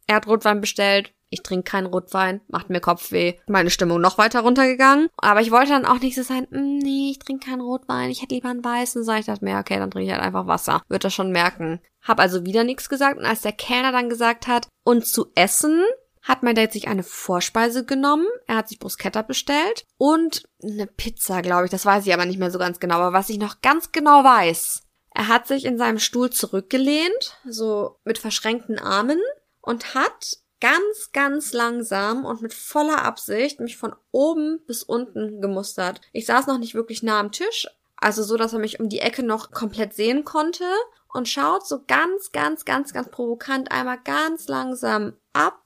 [0.08, 1.14] Er hat Rotwein bestellt.
[1.30, 3.34] Ich trinke keinen Rotwein, macht mir Kopfweh.
[3.48, 5.08] Meine Stimmung noch weiter runtergegangen.
[5.16, 8.22] Aber ich wollte dann auch nicht so sein, mm, nee, ich trinke keinen Rotwein, ich
[8.22, 9.02] hätte lieber einen weißen.
[9.04, 10.82] So, ich dachte mir, okay, dann trinke ich halt einfach Wasser.
[10.88, 11.80] Wird das schon merken.
[12.02, 13.18] Hab also wieder nichts gesagt.
[13.18, 15.82] Und als der Kellner dann gesagt hat, und zu essen,
[16.24, 18.26] hat mein Date sich eine Vorspeise genommen.
[18.46, 21.70] Er hat sich Bruschetta bestellt und eine Pizza, glaube ich.
[21.70, 22.96] Das weiß ich aber nicht mehr so ganz genau.
[22.96, 24.82] Aber was ich noch ganz genau weiß,
[25.14, 29.20] er hat sich in seinem Stuhl zurückgelehnt, so mit verschränkten Armen
[29.60, 36.00] und hat ganz, ganz langsam und mit voller Absicht mich von oben bis unten gemustert.
[36.12, 39.00] Ich saß noch nicht wirklich nah am Tisch, also so, dass er mich um die
[39.00, 40.64] Ecke noch komplett sehen konnte
[41.12, 45.63] und schaut so ganz, ganz, ganz, ganz provokant einmal ganz langsam ab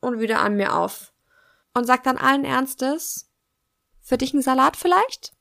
[0.00, 1.12] und wieder an mir auf.
[1.74, 3.30] Und sagt dann allen Ernstes,
[4.00, 5.32] für dich ein Salat vielleicht?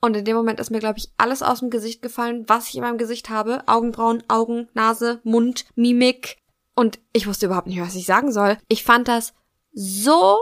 [0.00, 2.76] Und in dem Moment ist mir, glaube ich, alles aus dem Gesicht gefallen, was ich
[2.76, 3.62] in meinem Gesicht habe.
[3.66, 6.36] Augenbrauen, Augen, Nase, Mund, Mimik.
[6.74, 8.58] Und ich wusste überhaupt nicht, was ich sagen soll.
[8.68, 9.32] Ich fand das
[9.72, 10.36] so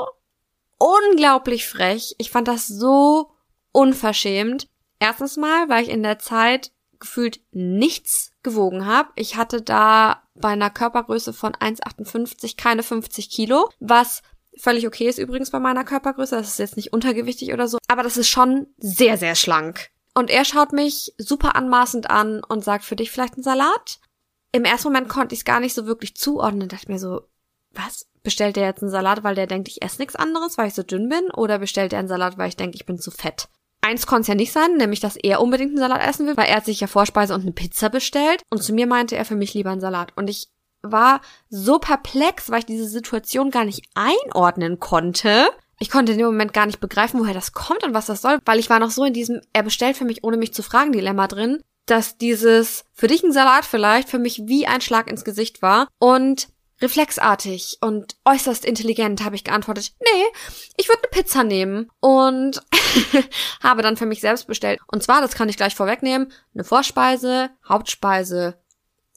[0.78, 2.14] unglaublich frech.
[2.18, 3.30] Ich fand das so
[3.72, 4.68] unverschämt.
[4.98, 9.10] Erstens mal, weil ich in der Zeit gefühlt nichts gewogen habe.
[9.14, 14.22] Ich hatte da bei einer Körpergröße von 1,58 keine 50 Kilo, was
[14.56, 16.36] völlig okay ist übrigens bei meiner Körpergröße.
[16.36, 19.90] Das ist jetzt nicht untergewichtig oder so, aber das ist schon sehr, sehr schlank.
[20.14, 23.98] Und er schaut mich super anmaßend an und sagt, für dich vielleicht ein Salat?
[24.52, 26.68] Im ersten Moment konnte ich es gar nicht so wirklich zuordnen.
[26.68, 27.22] Dachte mir so,
[27.72, 28.06] was?
[28.22, 30.84] Bestellt er jetzt einen Salat, weil der denkt, ich esse nichts anderes, weil ich so
[30.84, 31.30] dünn bin?
[31.32, 33.48] Oder bestellt er einen Salat, weil ich denke, ich bin zu fett?
[33.84, 36.46] Eins konnte es ja nicht sein, nämlich dass er unbedingt einen Salat essen will, weil
[36.46, 38.40] er hat sich ja Vorspeise und eine Pizza bestellt.
[38.50, 40.12] Und zu mir meinte er für mich lieber einen Salat.
[40.16, 40.48] Und ich
[40.82, 41.20] war
[41.50, 45.48] so perplex, weil ich diese Situation gar nicht einordnen konnte.
[45.78, 48.38] Ich konnte in dem Moment gar nicht begreifen, woher das kommt und was das soll,
[48.46, 50.92] weil ich war noch so in diesem, er bestellt für mich, ohne mich zu fragen,
[50.92, 55.24] Dilemma drin, dass dieses für dich ein Salat vielleicht für mich wie ein Schlag ins
[55.24, 55.88] Gesicht war.
[55.98, 56.48] Und
[56.84, 60.24] reflexartig und äußerst intelligent habe ich geantwortet, nee,
[60.76, 62.62] ich würde eine Pizza nehmen und
[63.62, 64.80] habe dann für mich selbst bestellt.
[64.86, 68.58] Und zwar, das kann ich gleich vorwegnehmen, eine Vorspeise, Hauptspeise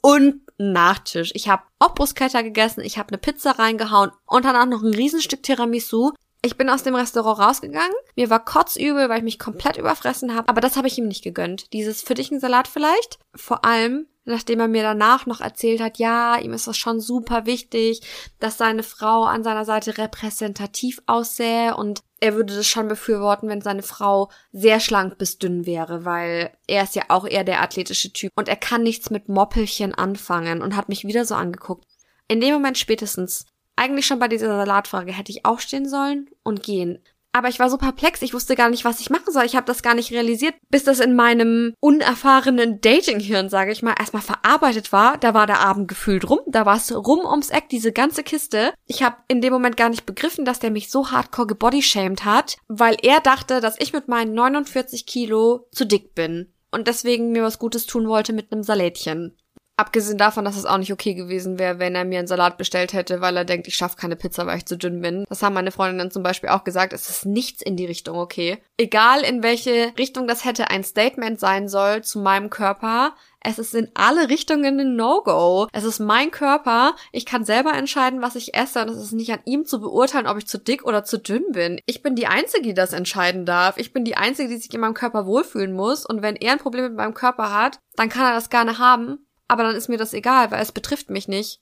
[0.02, 1.30] und Nachtisch.
[1.34, 4.92] Ich habe auch Bruschetta gegessen, ich habe eine Pizza reingehauen und dann auch noch ein
[4.92, 6.14] Riesenstück Tiramisu.
[6.42, 7.94] Ich bin aus dem Restaurant rausgegangen.
[8.14, 10.48] Mir war kotzübel, weil ich mich komplett überfressen habe.
[10.48, 11.72] Aber das habe ich ihm nicht gegönnt.
[11.72, 13.18] Dieses für dich ein Salat vielleicht.
[13.34, 17.44] Vor allem, nachdem er mir danach noch erzählt hat, ja, ihm ist das schon super
[17.46, 18.02] wichtig,
[18.38, 23.60] dass seine Frau an seiner Seite repräsentativ aussähe und er würde das schon befürworten, wenn
[23.60, 28.12] seine Frau sehr schlank bis dünn wäre, weil er ist ja auch eher der athletische
[28.12, 31.84] Typ und er kann nichts mit Moppelchen anfangen und hat mich wieder so angeguckt.
[32.26, 33.46] In dem Moment spätestens
[33.78, 36.98] eigentlich schon bei dieser Salatfrage hätte ich aufstehen sollen und gehen.
[37.32, 39.44] Aber ich war so perplex, ich wusste gar nicht, was ich machen soll.
[39.44, 43.94] Ich habe das gar nicht realisiert, bis das in meinem unerfahrenen Datinghirn, sage ich mal,
[43.98, 45.18] erstmal verarbeitet war.
[45.18, 48.72] Da war der Abend gefühlt rum, da war es rum ums Eck, diese ganze Kiste.
[48.86, 52.56] Ich habe in dem Moment gar nicht begriffen, dass der mich so hardcore gebodyshamed hat,
[52.66, 57.42] weil er dachte, dass ich mit meinen 49 Kilo zu dick bin und deswegen mir
[57.42, 59.36] was Gutes tun wollte mit einem Salätchen.
[59.78, 62.92] Abgesehen davon, dass es auch nicht okay gewesen wäre, wenn er mir einen Salat bestellt
[62.92, 65.24] hätte, weil er denkt, ich schaffe keine Pizza, weil ich zu dünn bin.
[65.28, 68.58] Das haben meine Freundinnen zum Beispiel auch gesagt, es ist nichts in die Richtung okay.
[68.76, 73.72] Egal in welche Richtung das hätte ein Statement sein soll zu meinem Körper, es ist
[73.72, 75.68] in alle Richtungen ein No-Go.
[75.72, 76.96] Es ist mein Körper.
[77.12, 80.26] Ich kann selber entscheiden, was ich esse und es ist nicht an ihm zu beurteilen,
[80.26, 81.80] ob ich zu dick oder zu dünn bin.
[81.86, 83.78] Ich bin die Einzige, die das entscheiden darf.
[83.78, 86.58] Ich bin die Einzige, die sich in meinem Körper wohlfühlen muss und wenn er ein
[86.58, 89.98] Problem mit meinem Körper hat, dann kann er das gerne haben aber dann ist mir
[89.98, 91.60] das egal, weil es betrifft mich nicht.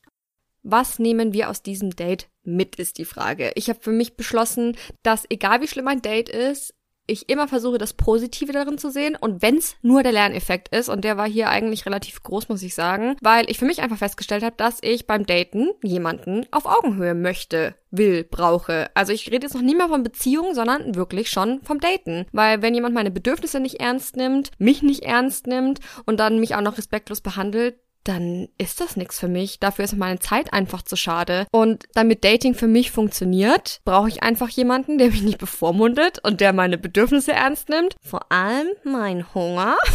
[0.62, 3.52] Was nehmen wir aus diesem Date mit, ist die Frage.
[3.54, 6.74] Ich habe für mich beschlossen, dass egal wie schlimm ein Date ist,
[7.06, 9.16] ich immer versuche, das Positive darin zu sehen.
[9.18, 12.62] Und wenn es nur der Lerneffekt ist, und der war hier eigentlich relativ groß, muss
[12.62, 16.66] ich sagen, weil ich für mich einfach festgestellt habe, dass ich beim Daten jemanden auf
[16.66, 18.90] Augenhöhe möchte, will, brauche.
[18.94, 22.26] Also ich rede jetzt noch nie mehr von Beziehungen, sondern wirklich schon vom Daten.
[22.32, 26.54] Weil wenn jemand meine Bedürfnisse nicht ernst nimmt, mich nicht ernst nimmt und dann mich
[26.54, 27.76] auch noch respektlos behandelt,
[28.08, 29.58] dann ist das nichts für mich.
[29.58, 31.46] Dafür ist meine Zeit einfach zu schade.
[31.50, 36.40] Und damit Dating für mich funktioniert, brauche ich einfach jemanden, der mich nicht bevormundet und
[36.40, 37.96] der meine Bedürfnisse ernst nimmt.
[38.00, 39.76] Vor allem mein Hunger.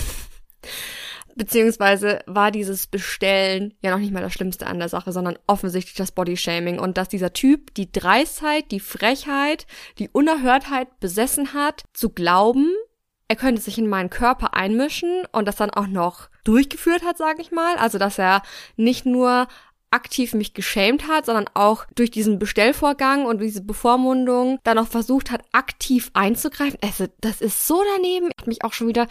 [1.35, 5.95] Beziehungsweise war dieses Bestellen ja noch nicht mal das Schlimmste an der Sache, sondern offensichtlich
[5.95, 9.65] das Bodyshaming und dass dieser Typ die Dreistheit, die Frechheit,
[9.97, 12.69] die Unerhörtheit besessen hat, zu glauben,
[13.31, 17.41] er könnte sich in meinen Körper einmischen und das dann auch noch durchgeführt hat, sage
[17.41, 17.77] ich mal.
[17.77, 18.41] Also dass er
[18.75, 19.47] nicht nur
[19.89, 25.31] aktiv mich geschämt hat, sondern auch durch diesen Bestellvorgang und diese Bevormundung dann auch versucht
[25.31, 26.77] hat, aktiv einzugreifen.
[26.83, 28.31] Also, das ist so daneben.
[28.37, 29.07] Hat mich auch schon wieder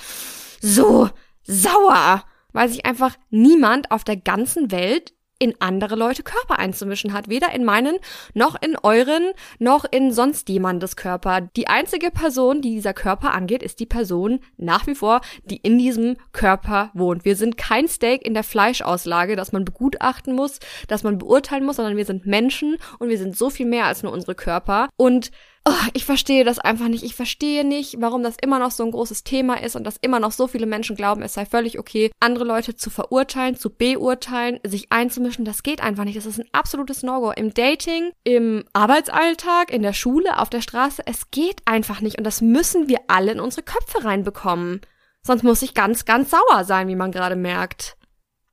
[0.61, 1.09] so
[1.45, 7.29] sauer, weil sich einfach niemand auf der ganzen Welt in andere Leute Körper einzumischen hat.
[7.29, 7.97] Weder in meinen,
[8.35, 11.41] noch in euren, noch in sonst jemandes Körper.
[11.41, 15.79] Die einzige Person, die dieser Körper angeht, ist die Person nach wie vor, die in
[15.79, 17.25] diesem Körper wohnt.
[17.25, 21.77] Wir sind kein Steak in der Fleischauslage, das man begutachten muss, das man beurteilen muss,
[21.77, 24.91] sondern wir sind Menschen und wir sind so viel mehr als nur unsere Körper.
[24.97, 25.31] Und
[25.67, 27.05] Oh, ich verstehe das einfach nicht.
[27.05, 30.19] Ich verstehe nicht, warum das immer noch so ein großes Thema ist und dass immer
[30.19, 34.59] noch so viele Menschen glauben, es sei völlig okay, andere Leute zu verurteilen, zu beurteilen,
[34.65, 35.45] sich einzumischen.
[35.45, 36.17] Das geht einfach nicht.
[36.17, 37.33] Das ist ein absolutes No-Go.
[37.33, 41.03] Im Dating, im Arbeitsalltag, in der Schule, auf der Straße.
[41.05, 42.17] Es geht einfach nicht.
[42.17, 44.81] Und das müssen wir alle in unsere Köpfe reinbekommen.
[45.23, 47.99] Sonst muss ich ganz, ganz sauer sein, wie man gerade merkt.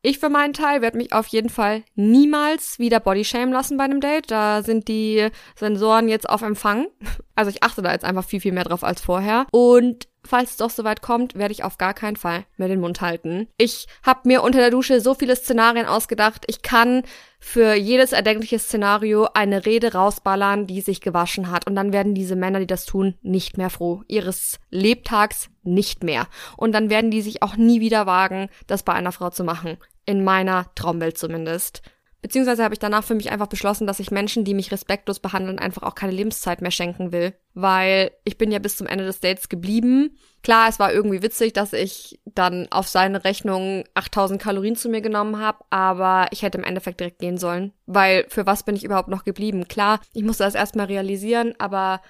[0.08, 4.00] Ich für meinen Teil werde mich auf jeden Fall niemals wieder Bodyshamen lassen bei einem
[4.00, 4.32] Date.
[4.32, 6.88] Da sind die Sensoren jetzt auf Empfang.
[7.36, 9.46] Also ich achte da jetzt einfach viel, viel mehr drauf als vorher.
[9.52, 13.00] Und falls es doch soweit kommt, werde ich auf gar keinen Fall mehr den Mund
[13.00, 13.48] halten.
[13.60, 16.46] Ich habe mir unter der Dusche so viele Szenarien ausgedacht.
[16.48, 17.04] Ich kann
[17.40, 21.68] für jedes erdenkliche Szenario eine Rede rausballern, die sich gewaschen hat.
[21.68, 24.02] Und dann werden diese Männer, die das tun, nicht mehr froh.
[24.08, 26.26] Ihres Lebtags nicht mehr.
[26.56, 29.78] Und dann werden die sich auch nie wieder wagen, das bei einer Frau zu machen.
[30.08, 31.84] In meiner Traumwelt zumindest.
[32.22, 35.60] Beziehungsweise habe ich danach für mich einfach beschlossen, dass ich Menschen, die mich respektlos behandeln,
[35.60, 37.34] einfach auch keine Lebenszeit mehr schenken will.
[37.54, 40.18] Weil ich bin ja bis zum Ende des Dates geblieben.
[40.42, 45.02] Klar, es war irgendwie witzig, dass ich dann auf seine Rechnung 8000 Kalorien zu mir
[45.02, 47.72] genommen habe, aber ich hätte im Endeffekt direkt gehen sollen.
[47.86, 49.68] Weil für was bin ich überhaupt noch geblieben?
[49.68, 52.02] Klar, ich musste das erstmal realisieren, aber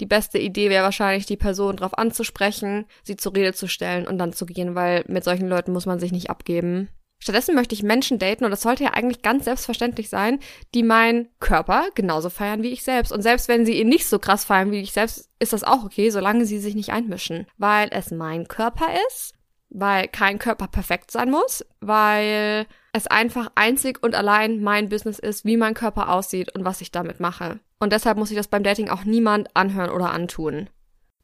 [0.00, 4.18] die beste Idee wäre wahrscheinlich, die Person drauf anzusprechen, sie zur Rede zu stellen und
[4.18, 6.88] dann zu gehen, weil mit solchen Leuten muss man sich nicht abgeben.
[7.24, 10.40] Stattdessen möchte ich Menschen daten, und das sollte ja eigentlich ganz selbstverständlich sein,
[10.74, 13.12] die meinen Körper genauso feiern wie ich selbst.
[13.12, 15.84] Und selbst wenn sie ihn nicht so krass feiern wie ich selbst, ist das auch
[15.84, 17.46] okay, solange sie sich nicht einmischen.
[17.56, 19.32] Weil es mein Körper ist,
[19.70, 25.46] weil kein Körper perfekt sein muss, weil es einfach einzig und allein mein Business ist,
[25.46, 27.58] wie mein Körper aussieht und was ich damit mache.
[27.80, 30.68] Und deshalb muss ich das beim Dating auch niemand anhören oder antun.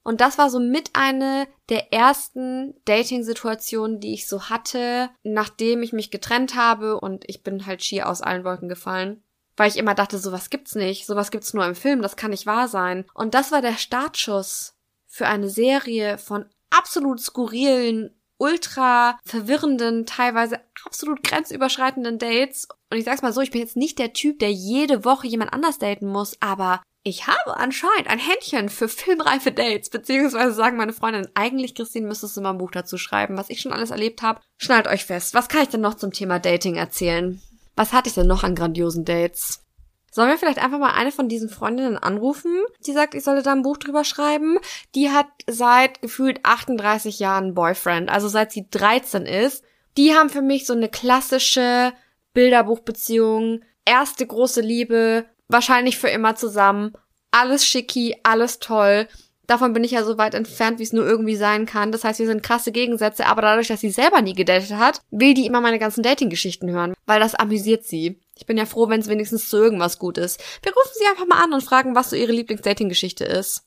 [0.02, 5.92] Und das war so mit eine der ersten Dating-Situationen, die ich so hatte, nachdem ich
[5.92, 9.22] mich getrennt habe und ich bin halt schier aus allen Wolken gefallen.
[9.56, 12.46] Weil ich immer dachte, sowas gibt's nicht, sowas gibt's nur im Film, das kann nicht
[12.46, 13.04] wahr sein.
[13.12, 14.74] Und das war der Startschuss
[15.06, 22.68] für eine Serie von absolut skurrilen, ultra verwirrenden, teilweise absolut grenzüberschreitenden Dates.
[22.90, 25.52] Und ich sag's mal so, ich bin jetzt nicht der Typ, der jede Woche jemand
[25.52, 30.92] anders daten muss, aber ich habe anscheinend ein Händchen für filmreife Dates, beziehungsweise sagen meine
[30.92, 34.22] Freundinnen, eigentlich, Christine, müsstest du mal ein Buch dazu schreiben, was ich schon alles erlebt
[34.22, 34.40] habe.
[34.58, 35.32] Schnallt euch fest.
[35.32, 37.40] Was kann ich denn noch zum Thema Dating erzählen?
[37.74, 39.64] Was hatte ich denn noch an grandiosen Dates?
[40.12, 42.52] Sollen wir vielleicht einfach mal eine von diesen Freundinnen anrufen,
[42.84, 44.58] die sagt, ich solle da ein Buch drüber schreiben?
[44.94, 49.64] Die hat seit gefühlt 38 Jahren Boyfriend, also seit sie 13 ist.
[49.96, 51.92] Die haben für mich so eine klassische
[52.34, 56.92] Bilderbuchbeziehung, erste große Liebe, wahrscheinlich für immer zusammen.
[57.30, 59.08] Alles schicki, alles toll.
[59.46, 61.90] Davon bin ich ja so weit entfernt, wie es nur irgendwie sein kann.
[61.90, 65.34] Das heißt, wir sind krasse Gegensätze, aber dadurch, dass sie selber nie gedatet hat, will
[65.34, 68.20] die immer meine ganzen Dating-Geschichten hören, weil das amüsiert sie.
[68.36, 70.40] Ich bin ja froh, wenn es wenigstens zu irgendwas gut ist.
[70.62, 73.64] Wir rufen sie einfach mal an und fragen, was so ihre Lieblings-Dating-Geschichte ist.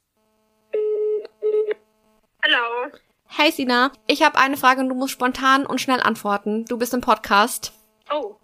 [2.46, 2.92] Hallo.
[3.28, 6.66] Hey Sina, ich habe eine Frage und du musst spontan und schnell antworten.
[6.66, 7.74] Du bist im Podcast.
[8.10, 8.36] Oh.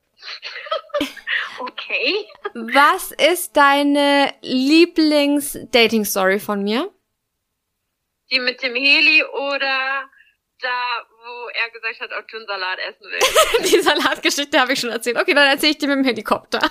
[1.60, 2.28] okay.
[2.54, 6.94] Was ist deine Lieblings-Dating-Story von mir?
[8.32, 10.10] Die mit dem Heli oder
[10.62, 13.74] da, wo er gesagt hat, ob du einen Salat essen willst?
[13.74, 15.18] Die Salatgeschichte habe ich schon erzählt.
[15.18, 16.60] Okay, dann erzähle ich dir mit dem Helikopter.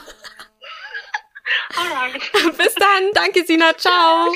[1.77, 2.21] Alright.
[2.57, 3.11] Bis dann.
[3.15, 3.77] Danke, Sina.
[3.77, 4.33] Ciao.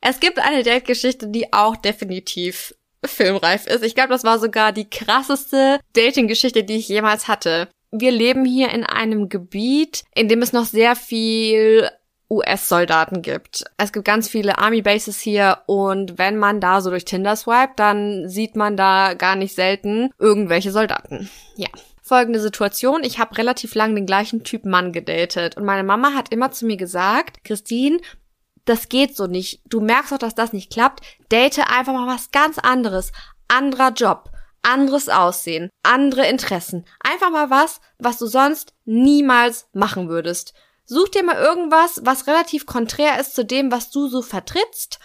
[0.00, 3.82] Es gibt eine Date-Geschichte, die auch definitiv filmreif ist.
[3.82, 7.68] Ich glaube, das war sogar die krasseste Dating-Geschichte, die ich jemals hatte.
[7.96, 11.88] Wir leben hier in einem Gebiet, in dem es noch sehr viel
[12.28, 13.62] US-Soldaten gibt.
[13.76, 18.28] Es gibt ganz viele Army-Bases hier und wenn man da so durch Tinder swipet, dann
[18.28, 21.30] sieht man da gar nicht selten irgendwelche Soldaten.
[21.54, 21.68] Ja.
[22.02, 23.04] Folgende Situation.
[23.04, 26.66] Ich habe relativ lang den gleichen Typ Mann gedatet und meine Mama hat immer zu
[26.66, 27.98] mir gesagt, Christine,
[28.64, 29.62] das geht so nicht.
[29.66, 31.00] Du merkst doch, dass das nicht klappt.
[31.30, 33.12] Date einfach mal was ganz anderes.
[33.46, 34.30] Anderer Job,
[34.64, 36.84] anderes Aussehen, andere Interessen.
[37.00, 40.54] Einfach mal was, was du sonst niemals machen würdest.
[40.84, 44.98] Such dir mal irgendwas, was relativ konträr ist zu dem, was du so vertrittst.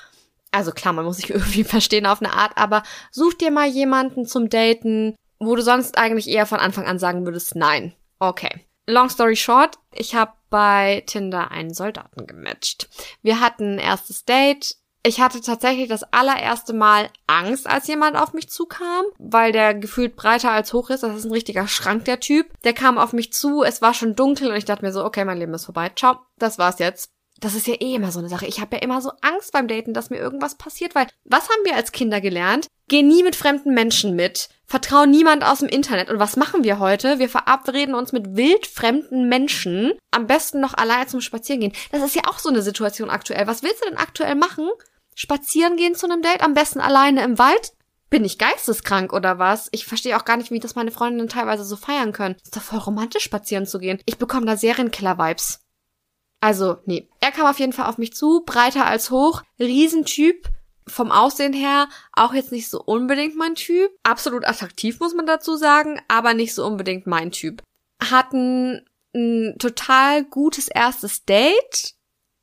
[0.52, 4.26] Also klar, man muss sich irgendwie verstehen auf eine Art, aber such dir mal jemanden
[4.26, 7.94] zum Daten, wo du sonst eigentlich eher von Anfang an sagen würdest, nein.
[8.20, 8.66] Okay.
[8.88, 12.90] Long story short, ich habe bei Tinder einen Soldaten gematcht.
[13.22, 14.78] Wir hatten ein erstes Date.
[15.02, 20.16] Ich hatte tatsächlich das allererste Mal Angst, als jemand auf mich zukam, weil der gefühlt
[20.18, 21.04] breiter als hoch ist.
[21.04, 22.48] Das ist ein richtiger Schrank, der Typ.
[22.64, 25.24] Der kam auf mich zu, es war schon dunkel und ich dachte mir so, okay,
[25.24, 25.92] mein Leben ist vorbei.
[25.96, 27.12] Ciao, das war's jetzt.
[27.40, 28.46] Das ist ja eh immer so eine Sache.
[28.46, 31.64] Ich habe ja immer so Angst beim Daten, dass mir irgendwas passiert, weil was haben
[31.64, 32.68] wir als Kinder gelernt?
[32.90, 34.50] Geh nie mit fremden Menschen mit.
[34.66, 36.10] Vertrau niemand aus dem Internet.
[36.10, 37.20] Und was machen wir heute?
[37.20, 39.94] Wir verabreden uns mit wildfremden Menschen.
[40.10, 41.74] Am besten noch alleine zum Spazierengehen.
[41.92, 43.46] Das ist ja auch so eine Situation aktuell.
[43.46, 44.68] Was willst du denn aktuell machen?
[45.14, 46.42] Spazieren gehen zu einem Date?
[46.42, 47.74] Am besten alleine im Wald?
[48.10, 49.70] Bin ich geisteskrank oder was?
[49.72, 52.38] Ich verstehe auch gar nicht, wie das meine Freundinnen teilweise so feiern können.
[52.44, 54.00] Ist doch voll romantisch, spazieren zu gehen.
[54.06, 55.60] Ich bekomme da Serienkiller-Vibes.
[56.42, 57.08] Also, nee.
[57.20, 60.48] Er kam auf jeden Fall auf mich zu, breiter als hoch, Riesentyp,
[60.90, 63.92] vom Aussehen her auch jetzt nicht so unbedingt mein Typ.
[64.04, 67.62] Absolut attraktiv, muss man dazu sagen, aber nicht so unbedingt mein Typ.
[68.04, 71.96] Hatten ein total gutes erstes Date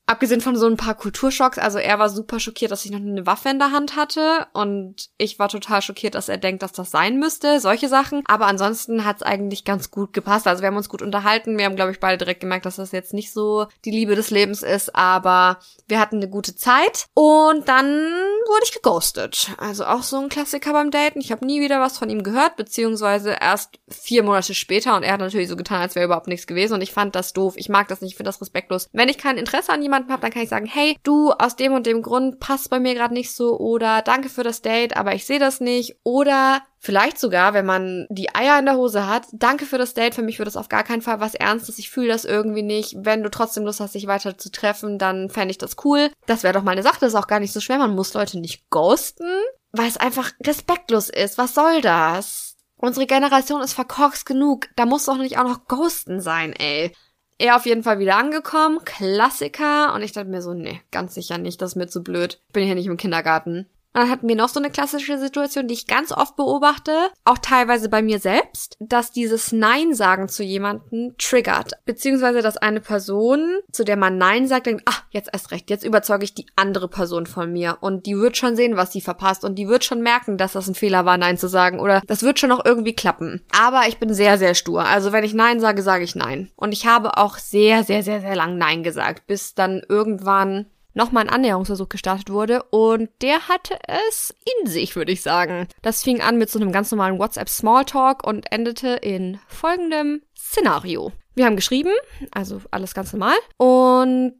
[0.09, 3.27] Abgesehen von so ein paar Kulturschocks, also er war super schockiert, dass ich noch eine
[3.27, 6.92] Waffe in der Hand hatte und ich war total schockiert, dass er denkt, dass das
[6.92, 8.23] sein müsste, solche Sachen.
[8.27, 10.47] Aber ansonsten hat es eigentlich ganz gut gepasst.
[10.47, 11.59] Also wir haben uns gut unterhalten.
[11.59, 14.31] Wir haben, glaube ich, beide direkt gemerkt, dass das jetzt nicht so die Liebe des
[14.31, 19.51] Lebens ist, aber wir hatten eine gute Zeit und dann wurde ich geghostet.
[19.59, 21.21] Also auch so ein Klassiker beim Daten.
[21.21, 25.14] Ich habe nie wieder was von ihm gehört, beziehungsweise erst vier Monate später und er
[25.14, 27.55] hat natürlich so getan, als wäre überhaupt nichts gewesen und ich fand das doof.
[27.57, 28.88] Ich mag das nicht, ich finde das respektlos.
[28.92, 31.57] Wenn ich kein Interesse an jemandem jemanden habe, dann kann ich sagen, hey, du, aus
[31.57, 34.97] dem und dem Grund passt bei mir gerade nicht so oder danke für das Date,
[34.97, 39.09] aber ich sehe das nicht oder Vielleicht sogar, wenn man die Eier in der Hose
[39.09, 39.27] hat.
[39.33, 40.15] Danke für das Date.
[40.15, 41.81] Für mich wird das auf gar keinen Fall was Ernstes.
[41.81, 42.95] Ich fühle das irgendwie nicht.
[42.99, 46.13] Wenn du trotzdem Lust hast, dich weiter zu treffen, dann fände ich das cool.
[46.27, 46.99] Das wäre doch mal eine Sache.
[47.01, 47.79] Das ist auch gar nicht so schwer.
[47.79, 49.27] Man muss Leute nicht ghosten,
[49.73, 51.39] weil es einfach respektlos ist.
[51.39, 52.57] Was soll das?
[52.77, 54.69] Unsere Generation ist verkorkst genug.
[54.77, 56.95] Da muss doch nicht auch noch Ghosten sein, ey.
[57.38, 59.94] Er auf jeden Fall wieder angekommen, Klassiker.
[59.94, 62.40] Und ich dachte mir so, nee, ganz sicher nicht, das ist mir zu blöd.
[62.46, 63.66] Ich bin hier nicht im Kindergarten.
[63.97, 66.93] Und dann hatten wir noch so eine klassische Situation, die ich ganz oft beobachte,
[67.25, 71.73] auch teilweise bei mir selbst, dass dieses Nein sagen zu jemanden triggert.
[71.87, 75.83] Beziehungsweise, dass eine Person, zu der man Nein sagt, denkt, ach, jetzt erst recht, jetzt
[75.83, 77.79] überzeuge ich die andere Person von mir.
[77.81, 79.47] Und die wird schon sehen, was sie verpasst.
[79.47, 81.81] Und die wird schon merken, dass das ein Fehler war, Nein zu sagen.
[81.81, 83.47] Oder das wird schon noch irgendwie klappen.
[83.59, 84.85] Aber ich bin sehr, sehr stur.
[84.85, 86.51] Also wenn ich Nein sage, sage ich Nein.
[86.55, 91.25] Und ich habe auch sehr, sehr, sehr, sehr lang Nein gesagt, bis dann irgendwann nochmal
[91.25, 93.79] ein Annäherungsversuch gestartet wurde und der hatte
[94.09, 95.69] es in sich, würde ich sagen.
[95.83, 101.13] Das fing an mit so einem ganz normalen WhatsApp Smalltalk und endete in folgendem Szenario.
[101.35, 101.93] Wir haben geschrieben,
[102.31, 104.35] also alles ganz normal und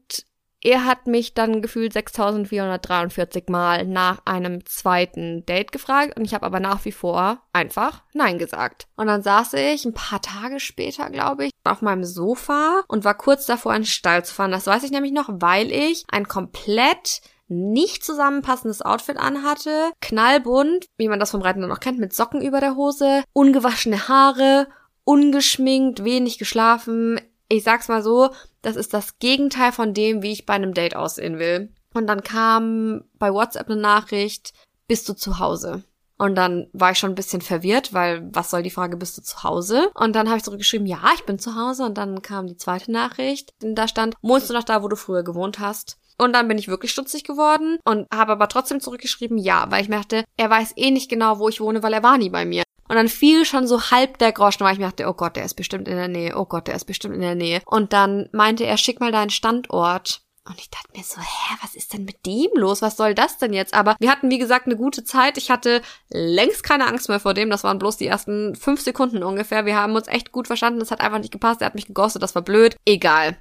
[0.61, 6.45] er hat mich dann gefühlt 6443 Mal nach einem zweiten Date gefragt und ich habe
[6.45, 8.87] aber nach wie vor einfach Nein gesagt.
[8.95, 13.15] Und dann saß ich ein paar Tage später, glaube ich, auf meinem Sofa und war
[13.15, 14.51] kurz davor, in den Stall zu fahren.
[14.51, 21.07] Das weiß ich nämlich noch, weil ich ein komplett nicht zusammenpassendes Outfit anhatte, knallbunt, wie
[21.07, 24.67] man das vom Reiten dann noch kennt, mit Socken über der Hose, ungewaschene Haare,
[25.03, 28.29] ungeschminkt, wenig geschlafen, ich sag's mal so,
[28.61, 31.71] das ist das Gegenteil von dem, wie ich bei einem Date aussehen will.
[31.93, 34.53] Und dann kam bei WhatsApp eine Nachricht,
[34.87, 35.83] bist du zu Hause?
[36.17, 39.21] Und dann war ich schon ein bisschen verwirrt, weil was soll die Frage, bist du
[39.21, 39.89] zu Hause?
[39.93, 41.85] Und dann habe ich zurückgeschrieben, ja, ich bin zu Hause.
[41.85, 45.23] Und dann kam die zweite Nachricht, da stand, wohnst du noch da, wo du früher
[45.23, 45.97] gewohnt hast?
[46.17, 49.89] Und dann bin ich wirklich stutzig geworden und habe aber trotzdem zurückgeschrieben, ja, weil ich
[49.89, 52.63] merkte, er weiß eh nicht genau, wo ich wohne, weil er war nie bei mir.
[52.87, 55.45] Und dann fiel schon so halb der Groschen, weil ich mir dachte, oh Gott, der
[55.45, 57.61] ist bestimmt in der Nähe, oh Gott, der ist bestimmt in der Nähe.
[57.65, 60.21] Und dann meinte er, schick mal deinen Standort.
[60.47, 62.81] Und ich dachte mir so, hä, was ist denn mit dem los?
[62.81, 63.73] Was soll das denn jetzt?
[63.73, 65.37] Aber wir hatten, wie gesagt, eine gute Zeit.
[65.37, 67.49] Ich hatte längst keine Angst mehr vor dem.
[67.49, 69.65] Das waren bloß die ersten fünf Sekunden ungefähr.
[69.65, 70.79] Wir haben uns echt gut verstanden.
[70.79, 71.61] Das hat einfach nicht gepasst.
[71.61, 72.23] Er hat mich gegostet.
[72.23, 72.77] Das war blöd.
[72.85, 73.37] Egal.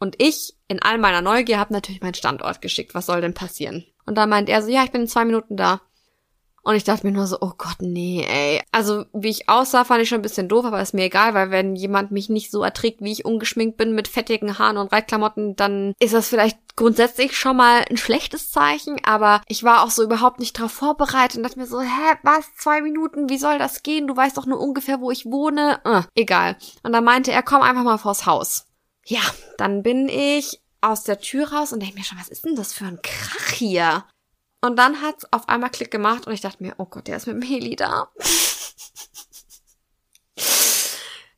[0.00, 2.94] Und ich, in all meiner Neugier, habe natürlich meinen Standort geschickt.
[2.94, 3.84] Was soll denn passieren?
[4.06, 5.82] Und dann meint er so, ja, ich bin in zwei Minuten da.
[6.68, 8.60] Und ich dachte mir nur so, oh Gott, nee, ey.
[8.72, 11.50] Also, wie ich aussah, fand ich schon ein bisschen doof, aber ist mir egal, weil
[11.50, 15.56] wenn jemand mich nicht so erträgt, wie ich ungeschminkt bin, mit fettigen Haaren und Reitklamotten,
[15.56, 20.02] dann ist das vielleicht grundsätzlich schon mal ein schlechtes Zeichen, aber ich war auch so
[20.02, 23.82] überhaupt nicht drauf vorbereitet und dachte mir so, hä, was, zwei Minuten, wie soll das
[23.82, 24.06] gehen?
[24.06, 25.80] Du weißt doch nur ungefähr, wo ich wohne.
[25.86, 26.58] Äh, egal.
[26.82, 28.66] Und dann meinte er, komm einfach mal vors Haus.
[29.06, 29.22] Ja,
[29.56, 32.74] dann bin ich aus der Tür raus und denke mir schon, was ist denn das
[32.74, 34.04] für ein Krach hier?
[34.60, 37.26] Und dann hat's auf einmal Klick gemacht und ich dachte mir, oh Gott, der ist
[37.26, 38.10] mit dem Heli da.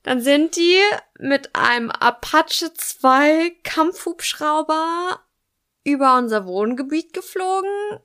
[0.03, 0.81] Dann sind die
[1.19, 5.21] mit einem Apache 2 Kampfhubschrauber
[5.85, 8.01] über unser Wohngebiet geflogen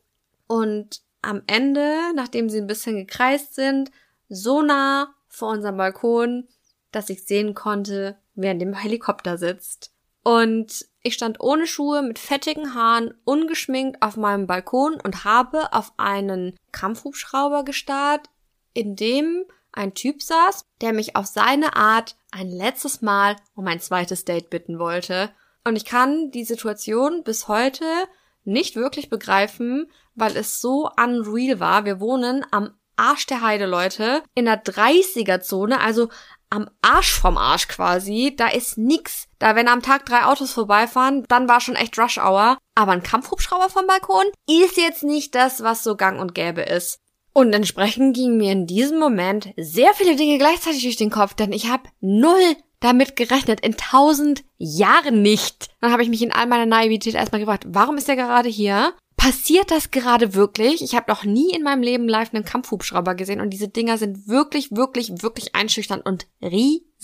[0.47, 3.91] und am Ende, nachdem sie ein bisschen gekreist sind,
[4.27, 6.47] so nah vor unserem Balkon,
[6.91, 9.94] dass ich sehen konnte, wer in dem Helikopter sitzt.
[10.25, 15.93] Und ich stand ohne Schuhe, mit fettigen Haaren, ungeschminkt auf meinem Balkon und habe auf
[15.97, 18.27] einen Kampfhubschrauber gestarrt,
[18.73, 23.79] in dem ein Typ saß, der mich auf seine Art ein letztes Mal um ein
[23.79, 25.29] zweites Date bitten wollte.
[25.63, 27.85] Und ich kann die Situation bis heute
[28.45, 31.85] nicht wirklich begreifen, weil es so unreal war.
[31.85, 36.09] Wir wohnen am Arsch der Heide, Leute, in der 30er Zone, also
[36.49, 38.33] am Arsch vom Arsch quasi.
[38.35, 39.27] Da ist nix.
[39.39, 42.57] Da, wenn am Tag drei Autos vorbeifahren, dann war schon echt Rush Hour.
[42.75, 46.99] Aber ein Kampfhubschrauber vom Balkon ist jetzt nicht das, was so gang und gäbe ist.
[47.33, 51.51] Und entsprechend gingen mir in diesem Moment sehr viele Dinge gleichzeitig durch den Kopf, denn
[51.51, 55.69] ich habe null damit gerechnet, in tausend Jahren nicht.
[55.81, 58.93] Dann habe ich mich in all meiner Naivität erstmal gefragt, warum ist er gerade hier?
[59.25, 60.83] Passiert das gerade wirklich?
[60.83, 64.27] Ich habe noch nie in meinem Leben live einen Kampfhubschrauber gesehen und diese Dinger sind
[64.27, 66.27] wirklich, wirklich, wirklich einschüchternd und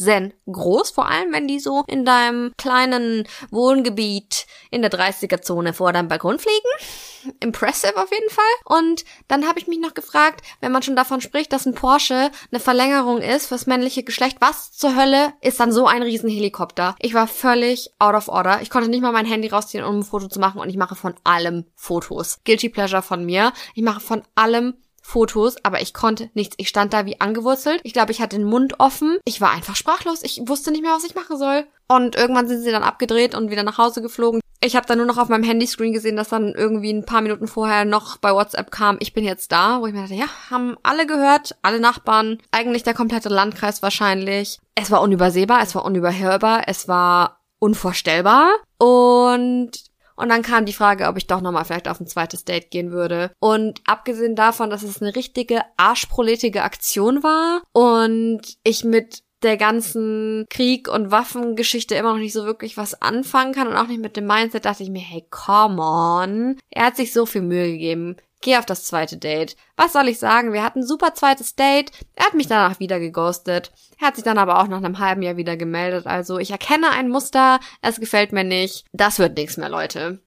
[0.02, 0.92] riesengroß.
[0.92, 6.40] Vor allem, wenn die so in deinem kleinen Wohngebiet in der 30er-Zone vor deinem Balkon
[6.40, 6.58] fliegen.
[7.40, 8.44] Impressive auf jeden Fall.
[8.66, 12.32] Und dann habe ich mich noch gefragt, wenn man schon davon spricht, dass ein Porsche
[12.52, 16.96] eine Verlängerung ist fürs männliche Geschlecht, was zur Hölle ist dann so ein Riesenhelikopter?
[17.00, 18.62] Ich war völlig out of order.
[18.62, 20.96] Ich konnte nicht mal mein Handy rausziehen, um ein Foto zu machen und ich mache
[20.96, 22.40] von allem Fotos.
[22.46, 23.54] Guilty Pleasure von mir.
[23.76, 26.56] Ich mache von allem Fotos, aber ich konnte nichts.
[26.58, 27.82] Ich stand da wie angewurzelt.
[27.84, 29.18] Ich glaube, ich hatte den Mund offen.
[29.26, 30.24] Ich war einfach sprachlos.
[30.24, 31.66] Ich wusste nicht mehr, was ich machen soll.
[31.88, 34.42] Und irgendwann sind sie dann abgedreht und wieder nach Hause geflogen.
[34.64, 37.48] Ich habe dann nur noch auf meinem Handyscreen gesehen, dass dann irgendwie ein paar Minuten
[37.48, 40.78] vorher noch bei WhatsApp kam, ich bin jetzt da, wo ich mir dachte, ja, haben
[40.84, 44.60] alle gehört, alle Nachbarn, eigentlich der komplette Landkreis wahrscheinlich.
[44.76, 48.52] Es war unübersehbar, es war unüberhörbar, es war unvorstellbar.
[48.78, 49.72] Und
[50.16, 52.92] und dann kam die Frage, ob ich doch nochmal vielleicht auf ein zweites Date gehen
[52.92, 53.32] würde.
[53.40, 60.46] Und abgesehen davon, dass es eine richtige arschproletige Aktion war und ich mit der ganzen
[60.50, 64.16] Krieg- und Waffengeschichte immer noch nicht so wirklich was anfangen kann und auch nicht mit
[64.16, 66.60] dem Mindset, dachte ich mir, hey, come on.
[66.70, 68.18] Er hat sich so viel Mühe gegeben.
[68.42, 69.56] Geh auf das zweite Date.
[69.78, 70.52] Was soll ich sagen?
[70.52, 71.92] Wir hatten ein super zweites Date.
[72.16, 73.72] Er hat mich danach wieder geghostet.
[74.00, 76.08] Er hat sich dann aber auch nach einem halben Jahr wieder gemeldet.
[76.08, 77.60] Also ich erkenne ein Muster.
[77.84, 78.86] Es gefällt mir nicht.
[78.94, 80.24] Das wird nichts mehr, Leute.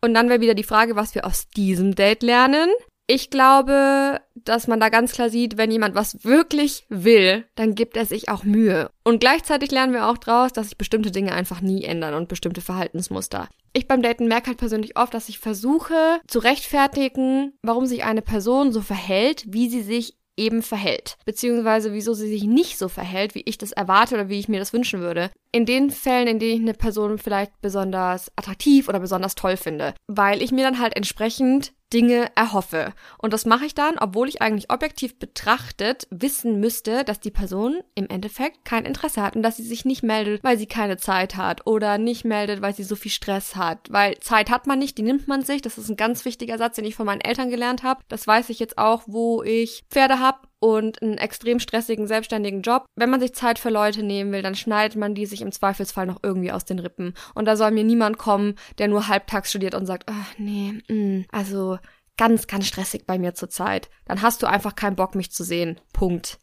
[0.00, 2.70] Und dann wäre wieder die Frage, was wir aus diesem Date lernen.
[3.06, 7.98] Ich glaube, dass man da ganz klar sieht, wenn jemand was wirklich will, dann gibt
[7.98, 8.88] er sich auch Mühe.
[9.04, 12.62] Und gleichzeitig lernen wir auch draus, dass sich bestimmte Dinge einfach nie ändern und bestimmte
[12.62, 13.48] Verhaltensmuster.
[13.74, 18.22] Ich beim Daten merke halt persönlich oft, dass ich versuche zu rechtfertigen, warum sich eine
[18.22, 23.34] Person so verhält, wie sie sich eben verhält, beziehungsweise wieso sie sich nicht so verhält,
[23.34, 25.30] wie ich das erwarte oder wie ich mir das wünschen würde.
[25.54, 29.94] In den Fällen, in denen ich eine Person vielleicht besonders attraktiv oder besonders toll finde,
[30.08, 32.92] weil ich mir dann halt entsprechend Dinge erhoffe.
[33.18, 37.82] Und das mache ich dann, obwohl ich eigentlich objektiv betrachtet wissen müsste, dass die Person
[37.94, 41.36] im Endeffekt kein Interesse hat und dass sie sich nicht meldet, weil sie keine Zeit
[41.36, 43.86] hat oder nicht meldet, weil sie so viel Stress hat.
[43.90, 45.62] Weil Zeit hat man nicht, die nimmt man sich.
[45.62, 48.02] Das ist ein ganz wichtiger Satz, den ich von meinen Eltern gelernt habe.
[48.08, 52.86] Das weiß ich jetzt auch, wo ich Pferde habe und einen extrem stressigen, selbstständigen Job.
[52.96, 56.06] Wenn man sich Zeit für Leute nehmen will, dann schneidet man die sich im Zweifelsfall
[56.06, 57.12] noch irgendwie aus den Rippen.
[57.34, 60.94] Und da soll mir niemand kommen, der nur halbtags studiert und sagt, ach nee, mh,
[60.94, 61.76] mm, also
[62.16, 63.90] ganz, ganz stressig bei mir zurzeit.
[64.06, 65.78] Dann hast du einfach keinen Bock, mich zu sehen.
[65.92, 66.38] Punkt.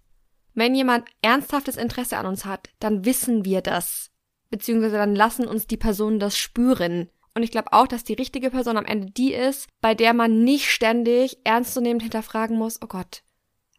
[0.54, 4.12] Wenn jemand ernsthaftes Interesse an uns hat, dann wissen wir das.
[4.52, 7.10] Beziehungsweise dann lassen uns die Personen das spüren.
[7.34, 10.44] Und ich glaube auch, dass die richtige Person am Ende die ist, bei der man
[10.44, 13.24] nicht ständig ernstzunehmend hinterfragen muss, oh Gott,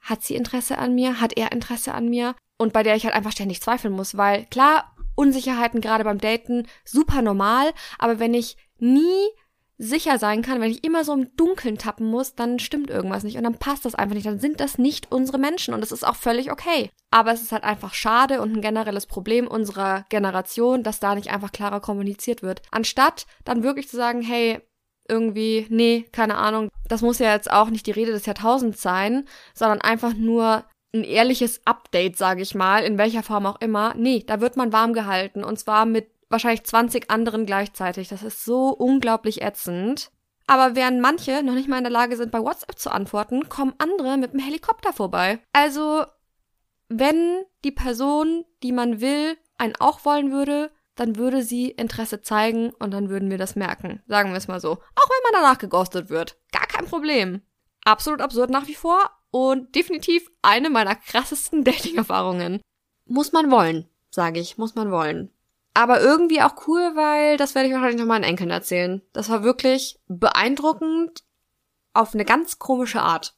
[0.03, 1.21] hat sie Interesse an mir?
[1.21, 2.35] Hat er Interesse an mir?
[2.59, 6.67] Und bei der ich halt einfach ständig zweifeln muss, weil klar, Unsicherheiten gerade beim Daten
[6.85, 9.29] super normal, aber wenn ich nie
[9.79, 13.37] sicher sein kann, wenn ich immer so im Dunkeln tappen muss, dann stimmt irgendwas nicht
[13.37, 16.07] und dann passt das einfach nicht, dann sind das nicht unsere Menschen und das ist
[16.07, 16.91] auch völlig okay.
[17.11, 21.31] Aber es ist halt einfach schade und ein generelles Problem unserer Generation, dass da nicht
[21.31, 22.63] einfach klarer kommuniziert wird.
[22.71, 24.61] Anstatt dann wirklich zu sagen, hey,
[25.13, 29.27] irgendwie, nee, keine Ahnung, das muss ja jetzt auch nicht die Rede des Jahrtausends sein,
[29.55, 33.95] sondern einfach nur ein ehrliches Update, sage ich mal, in welcher Form auch immer.
[33.97, 38.09] Nee, da wird man warm gehalten und zwar mit wahrscheinlich 20 anderen gleichzeitig.
[38.09, 40.11] Das ist so unglaublich ätzend.
[40.47, 43.75] Aber während manche noch nicht mal in der Lage sind, bei WhatsApp zu antworten, kommen
[43.79, 45.39] andere mit dem Helikopter vorbei.
[45.53, 46.05] Also,
[46.89, 50.71] wenn die Person, die man will, einen auch wollen würde,
[51.03, 54.01] dann würde sie Interesse zeigen und dann würden wir das merken.
[54.07, 54.71] Sagen wir es mal so.
[54.71, 56.39] Auch wenn man danach geghostet wird.
[56.53, 57.43] Gar kein Problem.
[57.85, 62.61] Absolut absurd nach wie vor und definitiv eine meiner krassesten Dating-Erfahrungen.
[63.07, 65.33] Muss man wollen, sage ich, muss man wollen.
[65.75, 69.03] Aber irgendwie auch cool, weil das werde ich wahrscheinlich noch meinen Enkeln erzählen.
[69.13, 71.25] Das war wirklich beeindruckend
[71.95, 73.35] auf eine ganz komische Art.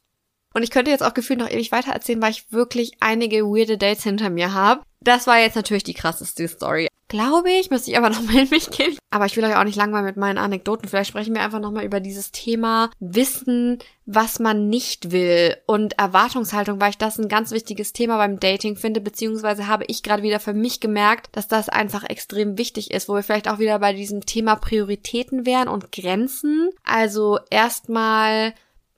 [0.55, 3.77] Und ich könnte jetzt auch gefühlt noch ewig weiter erzählen, weil ich wirklich einige weirde
[3.77, 4.83] Dates hinter mir habe.
[5.01, 6.87] Das war jetzt natürlich die krasseste Story.
[7.09, 8.97] Glaube ich, müsste ich aber nochmal in mich gehen.
[9.11, 10.87] Aber ich will euch auch nicht langweilen mit meinen Anekdoten.
[10.87, 16.79] Vielleicht sprechen wir einfach nochmal über dieses Thema Wissen, was man nicht will und Erwartungshaltung,
[16.79, 20.39] weil ich das ein ganz wichtiges Thema beim Dating finde, beziehungsweise habe ich gerade wieder
[20.39, 23.91] für mich gemerkt, dass das einfach extrem wichtig ist, wo wir vielleicht auch wieder bei
[23.91, 26.69] diesem Thema Prioritäten wären und Grenzen.
[26.85, 28.53] Also erstmal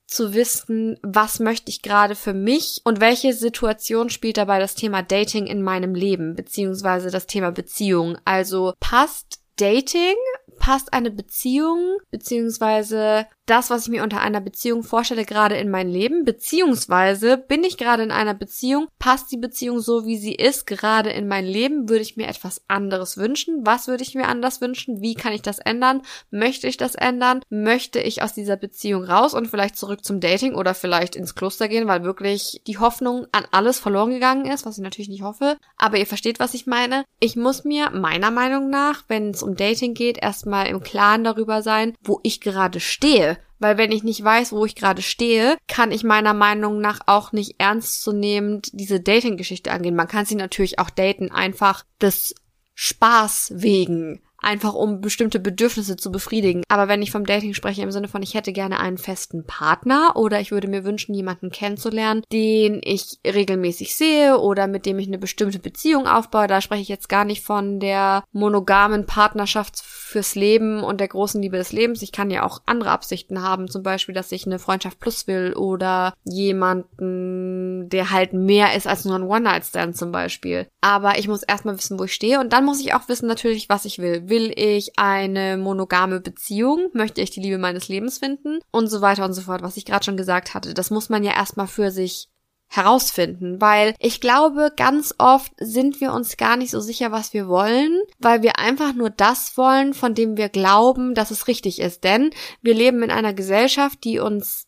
[0.08, 5.04] zu wissen, was möchte ich gerade für mich und welche Situation spielt dabei das Thema
[5.04, 8.18] Dating in meinem Leben, beziehungsweise das Thema Beziehung.
[8.26, 10.16] Also passt Dating
[10.60, 15.90] passt eine Beziehung beziehungsweise das, was ich mir unter einer Beziehung vorstelle, gerade in mein
[15.90, 20.68] Leben, beziehungsweise bin ich gerade in einer Beziehung, passt die Beziehung so, wie sie ist,
[20.68, 24.62] gerade in mein Leben, würde ich mir etwas anderes wünschen, was würde ich mir anders
[24.62, 29.04] wünschen, wie kann ich das ändern, möchte ich das ändern, möchte ich aus dieser Beziehung
[29.04, 33.28] raus und vielleicht zurück zum Dating oder vielleicht ins Kloster gehen, weil wirklich die Hoffnung
[33.32, 36.68] an alles verloren gegangen ist, was ich natürlich nicht hoffe, aber ihr versteht, was ich
[36.68, 37.06] meine.
[37.20, 41.62] Ich muss mir meiner Meinung nach, wenn es um Dating geht, erstmal im Klaren darüber
[41.62, 45.92] sein, wo ich gerade stehe weil wenn ich nicht weiß, wo ich gerade stehe, kann
[45.92, 49.96] ich meiner Meinung nach auch nicht ernstzunehmend diese Dating-Geschichte angehen.
[49.96, 52.36] Man kann sie natürlich auch daten, einfach des
[52.76, 56.64] Spaß wegen einfach um bestimmte Bedürfnisse zu befriedigen.
[56.70, 60.14] Aber wenn ich vom Dating spreche im Sinne von, ich hätte gerne einen festen Partner
[60.16, 65.08] oder ich würde mir wünschen, jemanden kennenzulernen, den ich regelmäßig sehe oder mit dem ich
[65.08, 70.36] eine bestimmte Beziehung aufbaue, da spreche ich jetzt gar nicht von der monogamen Partnerschaft fürs
[70.36, 72.02] Leben und der großen Liebe des Lebens.
[72.02, 75.54] Ich kann ja auch andere Absichten haben, zum Beispiel, dass ich eine Freundschaft plus will
[75.54, 80.68] oder jemanden, der halt mehr ist als nur ein One-Night-Stand zum Beispiel.
[80.82, 83.70] Aber ich muss erstmal wissen, wo ich stehe und dann muss ich auch wissen natürlich,
[83.70, 84.27] was ich will.
[84.30, 86.90] Will ich eine monogame Beziehung?
[86.92, 88.60] Möchte ich die Liebe meines Lebens finden?
[88.72, 90.74] Und so weiter und so fort, was ich gerade schon gesagt hatte.
[90.74, 92.28] Das muss man ja erstmal für sich
[92.68, 97.48] herausfinden, weil ich glaube, ganz oft sind wir uns gar nicht so sicher, was wir
[97.48, 102.04] wollen, weil wir einfach nur das wollen, von dem wir glauben, dass es richtig ist.
[102.04, 104.67] Denn wir leben in einer Gesellschaft, die uns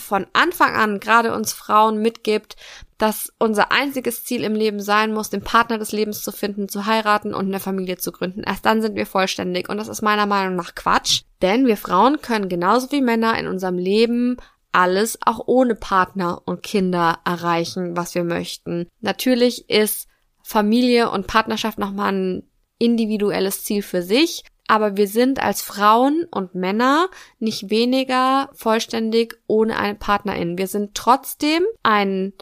[0.00, 2.56] von Anfang an, gerade uns Frauen, mitgibt,
[2.98, 6.86] dass unser einziges Ziel im Leben sein muss, den Partner des Lebens zu finden, zu
[6.86, 8.42] heiraten und eine Familie zu gründen.
[8.42, 9.68] Erst dann sind wir vollständig.
[9.68, 11.22] Und das ist meiner Meinung nach Quatsch.
[11.40, 14.36] Denn wir Frauen können genauso wie Männer in unserem Leben
[14.72, 18.88] alles auch ohne Partner und Kinder erreichen, was wir möchten.
[19.00, 20.06] Natürlich ist
[20.42, 26.54] Familie und Partnerschaft nochmal ein individuelles Ziel für sich, aber wir sind als Frauen und
[26.54, 27.08] Männer
[27.40, 30.58] nicht weniger vollständig ohne eine Partnerin.
[30.58, 32.32] Wir sind trotzdem ein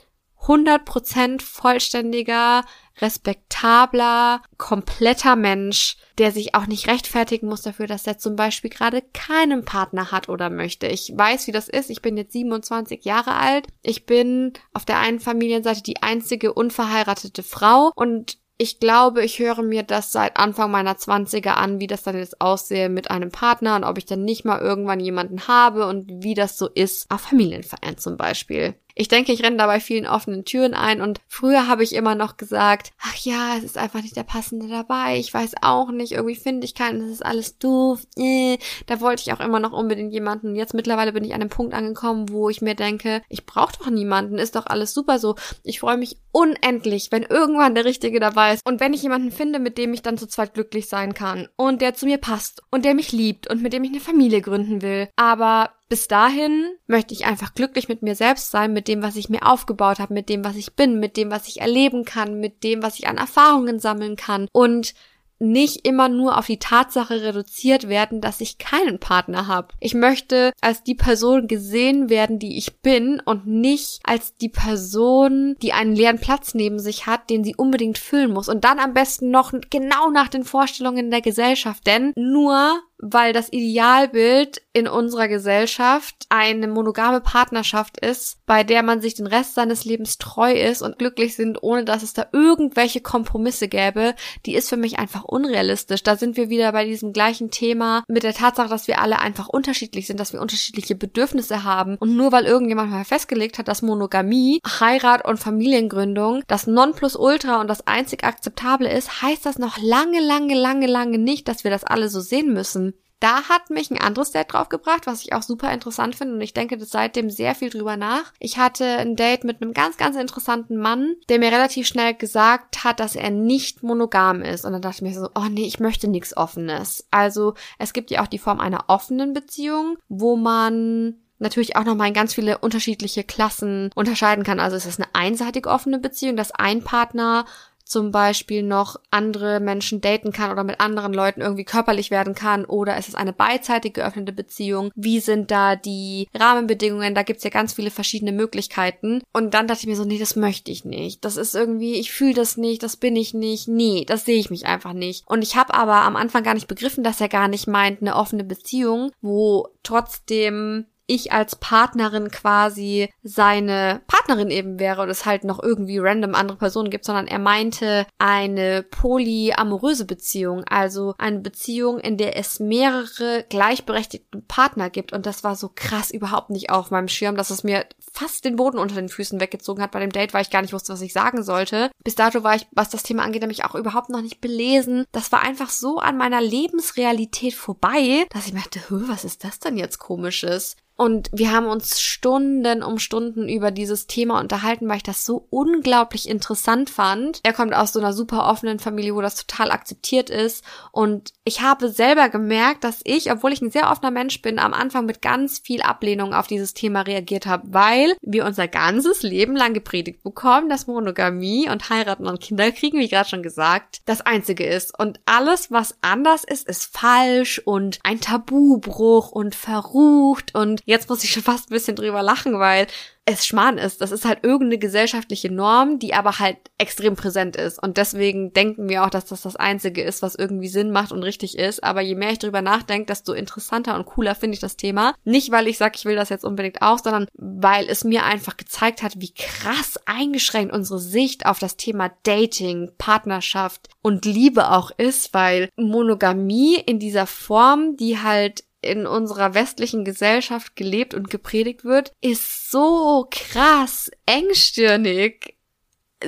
[0.42, 2.64] 100% vollständiger,
[3.00, 9.02] respektabler, kompletter Mensch, der sich auch nicht rechtfertigen muss dafür, dass er zum Beispiel gerade
[9.14, 10.86] keinen Partner hat oder möchte.
[10.86, 11.88] Ich weiß, wie das ist.
[11.88, 13.68] Ich bin jetzt 27 Jahre alt.
[13.82, 19.62] Ich bin auf der einen Familienseite die einzige unverheiratete Frau und ich glaube, ich höre
[19.62, 23.76] mir das seit Anfang meiner Zwanziger an, wie das dann jetzt aussehe mit einem Partner
[23.76, 27.20] und ob ich dann nicht mal irgendwann jemanden habe und wie das so ist auf
[27.20, 28.74] Familienverein zum Beispiel.
[29.00, 32.36] Ich denke, ich renne dabei vielen offenen Türen ein und früher habe ich immer noch
[32.36, 36.34] gesagt, ach ja, es ist einfach nicht der passende dabei, ich weiß auch nicht, irgendwie
[36.34, 38.00] finde ich keinen, das ist alles doof.
[38.16, 40.56] Äh, da wollte ich auch immer noch unbedingt jemanden.
[40.56, 43.88] Jetzt mittlerweile bin ich an einem Punkt angekommen, wo ich mir denke, ich brauche doch
[43.88, 45.36] niemanden, ist doch alles super so.
[45.62, 49.60] Ich freue mich unendlich, wenn irgendwann der Richtige dabei ist und wenn ich jemanden finde,
[49.60, 52.84] mit dem ich dann zu zweit glücklich sein kann und der zu mir passt und
[52.84, 55.08] der mich liebt und mit dem ich eine Familie gründen will.
[55.14, 59.28] Aber bis dahin möchte ich einfach glücklich mit mir selbst sein, mit dem, was ich
[59.28, 62.62] mir aufgebaut habe, mit dem, was ich bin, mit dem, was ich erleben kann, mit
[62.62, 64.94] dem, was ich an Erfahrungen sammeln kann und
[65.40, 69.68] nicht immer nur auf die Tatsache reduziert werden, dass ich keinen Partner habe.
[69.80, 75.56] Ich möchte als die Person gesehen werden, die ich bin und nicht als die Person,
[75.62, 78.94] die einen leeren Platz neben sich hat, den sie unbedingt füllen muss und dann am
[78.94, 85.28] besten noch genau nach den Vorstellungen der Gesellschaft, denn nur weil das Idealbild in unserer
[85.28, 90.82] Gesellschaft eine monogame Partnerschaft ist, bei der man sich den Rest seines Lebens treu ist
[90.82, 94.14] und glücklich sind, ohne dass es da irgendwelche Kompromisse gäbe,
[94.46, 96.02] die ist für mich einfach unrealistisch.
[96.02, 99.48] Da sind wir wieder bei diesem gleichen Thema mit der Tatsache, dass wir alle einfach
[99.48, 103.82] unterschiedlich sind, dass wir unterschiedliche Bedürfnisse haben und nur weil irgendjemand mal festgelegt hat, dass
[103.82, 110.20] Monogamie, Heirat und Familiengründung das Nonplusultra und das einzig akzeptable ist, heißt das noch lange,
[110.20, 112.87] lange, lange, lange nicht, dass wir das alle so sehen müssen.
[113.20, 116.54] Da hat mich ein anderes Date draufgebracht, was ich auch super interessant finde und ich
[116.54, 118.32] denke seitdem sehr viel drüber nach.
[118.38, 122.84] Ich hatte ein Date mit einem ganz, ganz interessanten Mann, der mir relativ schnell gesagt
[122.84, 124.64] hat, dass er nicht monogam ist.
[124.64, 127.06] Und dann dachte ich mir so, oh nee, ich möchte nichts Offenes.
[127.10, 132.08] Also es gibt ja auch die Form einer offenen Beziehung, wo man natürlich auch nochmal
[132.08, 134.60] in ganz viele unterschiedliche Klassen unterscheiden kann.
[134.60, 137.44] Also es ist eine einseitig offene Beziehung, dass ein Partner
[137.88, 142.64] zum Beispiel noch andere Menschen daten kann oder mit anderen Leuten irgendwie körperlich werden kann
[142.64, 144.90] oder ist es eine beidseitig geöffnete Beziehung?
[144.94, 147.14] Wie sind da die Rahmenbedingungen?
[147.14, 149.22] Da gibt's ja ganz viele verschiedene Möglichkeiten.
[149.32, 151.24] Und dann dachte ich mir so, nee, das möchte ich nicht.
[151.24, 153.68] Das ist irgendwie, ich fühle das nicht, das bin ich nicht.
[153.68, 155.26] Nee, das sehe ich mich einfach nicht.
[155.26, 158.16] Und ich habe aber am Anfang gar nicht begriffen, dass er gar nicht meint, eine
[158.16, 165.42] offene Beziehung, wo trotzdem ich als Partnerin quasi seine Partnerin eben wäre und es halt
[165.42, 171.98] noch irgendwie random andere Personen gibt, sondern er meinte eine polyamoröse Beziehung, also eine Beziehung,
[171.98, 176.90] in der es mehrere gleichberechtigte Partner gibt und das war so krass überhaupt nicht auf
[176.90, 180.12] meinem Schirm, dass es mir fast den Boden unter den Füßen weggezogen hat bei dem
[180.12, 181.90] Date, weil ich gar nicht wusste, was ich sagen sollte.
[182.04, 185.04] Bis dato war ich, was das Thema angeht, nämlich auch überhaupt noch nicht belesen.
[185.12, 189.78] Das war einfach so an meiner Lebensrealität vorbei, dass ich mir was ist das denn
[189.78, 190.76] jetzt komisches?
[190.98, 195.46] Und wir haben uns Stunden um Stunden über dieses Thema unterhalten, weil ich das so
[195.48, 197.38] unglaublich interessant fand.
[197.44, 200.64] Er kommt aus so einer super offenen Familie, wo das total akzeptiert ist.
[200.90, 204.74] Und ich habe selber gemerkt, dass ich, obwohl ich ein sehr offener Mensch bin, am
[204.74, 209.54] Anfang mit ganz viel Ablehnung auf dieses Thema reagiert habe, weil wir unser ganzes Leben
[209.54, 214.20] lang gepredigt bekommen, dass Monogamie und heiraten und Kinder kriegen, wie gerade schon gesagt, das
[214.20, 214.98] einzige ist.
[214.98, 221.22] Und alles, was anders ist, ist falsch und ein Tabubruch und verrucht und jetzt muss
[221.22, 222.86] ich schon fast ein bisschen drüber lachen, weil
[223.30, 224.00] es Schmarrn ist.
[224.00, 227.80] Das ist halt irgendeine gesellschaftliche Norm, die aber halt extrem präsent ist.
[227.82, 231.22] Und deswegen denken wir auch, dass das das Einzige ist, was irgendwie Sinn macht und
[231.22, 231.84] richtig ist.
[231.84, 235.14] Aber je mehr ich drüber nachdenke, desto interessanter und cooler finde ich das Thema.
[235.24, 238.56] Nicht, weil ich sage, ich will das jetzt unbedingt auch, sondern weil es mir einfach
[238.56, 244.90] gezeigt hat, wie krass eingeschränkt unsere Sicht auf das Thema Dating, Partnerschaft und Liebe auch
[244.96, 251.84] ist, weil Monogamie in dieser Form, die halt in unserer westlichen Gesellschaft gelebt und gepredigt
[251.84, 255.56] wird, ist so krass engstirnig.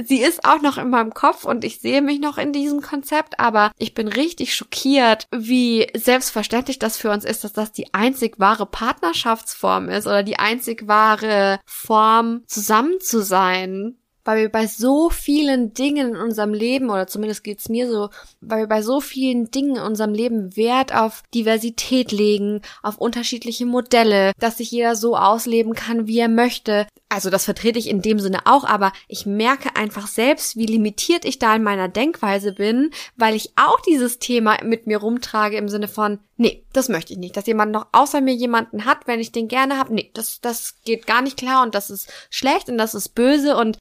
[0.05, 3.41] Sie ist auch noch in meinem Kopf und ich sehe mich noch in diesem Konzept,
[3.41, 8.39] aber ich bin richtig schockiert, wie selbstverständlich das für uns ist, dass das die einzig
[8.39, 15.11] wahre Partnerschaftsform ist oder die einzig wahre Form zusammen zu sein weil wir bei so
[15.11, 18.11] vielen Dingen in unserem Leben, oder zumindest geht's mir so,
[18.41, 23.67] weil wir bei so vielen Dingen in unserem Leben Wert auf Diversität legen, auf unterschiedliche
[23.67, 26.87] Modelle, dass sich jeder so ausleben kann, wie er möchte.
[27.09, 31.25] Also das vertrete ich in dem Sinne auch, aber ich merke einfach selbst, wie limitiert
[31.25, 35.69] ich da in meiner Denkweise bin, weil ich auch dieses Thema mit mir rumtrage im
[35.69, 39.21] Sinne von, nee, das möchte ich nicht, dass jemand noch außer mir jemanden hat, wenn
[39.21, 39.95] ich den gerne habe.
[39.95, 43.57] Nee, das, das geht gar nicht klar und das ist schlecht und das ist böse
[43.57, 43.79] und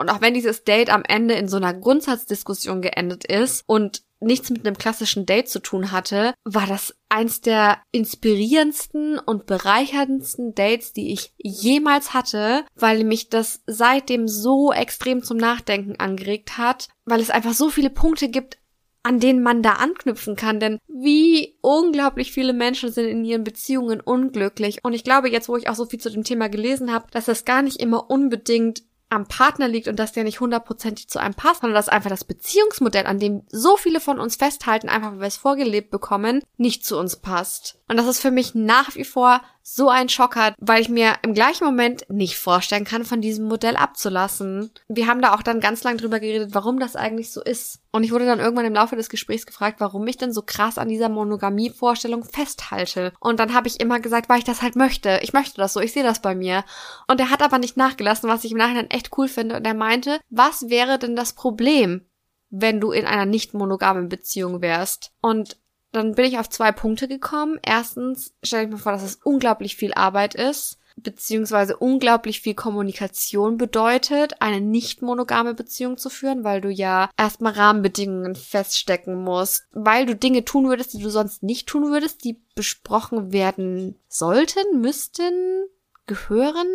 [0.00, 4.48] und auch wenn dieses Date am Ende in so einer Grundsatzdiskussion geendet ist und nichts
[4.48, 10.94] mit einem klassischen Date zu tun hatte, war das eins der inspirierendsten und bereicherndsten Dates,
[10.94, 17.20] die ich jemals hatte, weil mich das seitdem so extrem zum Nachdenken angeregt hat, weil
[17.20, 18.58] es einfach so viele Punkte gibt,
[19.02, 24.00] an denen man da anknüpfen kann, denn wie unglaublich viele Menschen sind in ihren Beziehungen
[24.00, 24.84] unglücklich.
[24.84, 27.24] Und ich glaube, jetzt, wo ich auch so viel zu dem Thema gelesen habe, dass
[27.24, 31.34] das gar nicht immer unbedingt am Partner liegt und dass der nicht hundertprozentig zu einem
[31.34, 35.20] passt, sondern dass einfach das Beziehungsmodell, an dem so viele von uns festhalten, einfach weil
[35.20, 37.79] wir es vorgelebt bekommen, nicht zu uns passt.
[37.90, 41.14] Und das ist für mich nach wie vor so ein Schock hat, weil ich mir
[41.22, 44.70] im gleichen Moment nicht vorstellen kann, von diesem Modell abzulassen.
[44.86, 47.80] Wir haben da auch dann ganz lang drüber geredet, warum das eigentlich so ist.
[47.90, 50.78] Und ich wurde dann irgendwann im Laufe des Gesprächs gefragt, warum ich denn so krass
[50.78, 53.12] an dieser Monogamie-Vorstellung festhalte.
[53.18, 55.18] Und dann habe ich immer gesagt, weil ich das halt möchte.
[55.22, 56.62] Ich möchte das so, ich sehe das bei mir.
[57.08, 59.56] Und er hat aber nicht nachgelassen, was ich im Nachhinein echt cool finde.
[59.56, 62.02] Und er meinte, was wäre denn das Problem?
[62.50, 65.12] wenn du in einer nicht monogamen Beziehung wärst.
[65.20, 65.56] Und
[65.92, 67.58] dann bin ich auf zwei Punkte gekommen.
[67.62, 73.56] Erstens stelle ich mir vor, dass es unglaublich viel Arbeit ist, beziehungsweise unglaublich viel Kommunikation
[73.56, 80.06] bedeutet, eine nicht monogame Beziehung zu führen, weil du ja erstmal Rahmenbedingungen feststecken musst, weil
[80.06, 85.64] du Dinge tun würdest, die du sonst nicht tun würdest, die besprochen werden sollten, müssten,
[86.06, 86.68] gehören,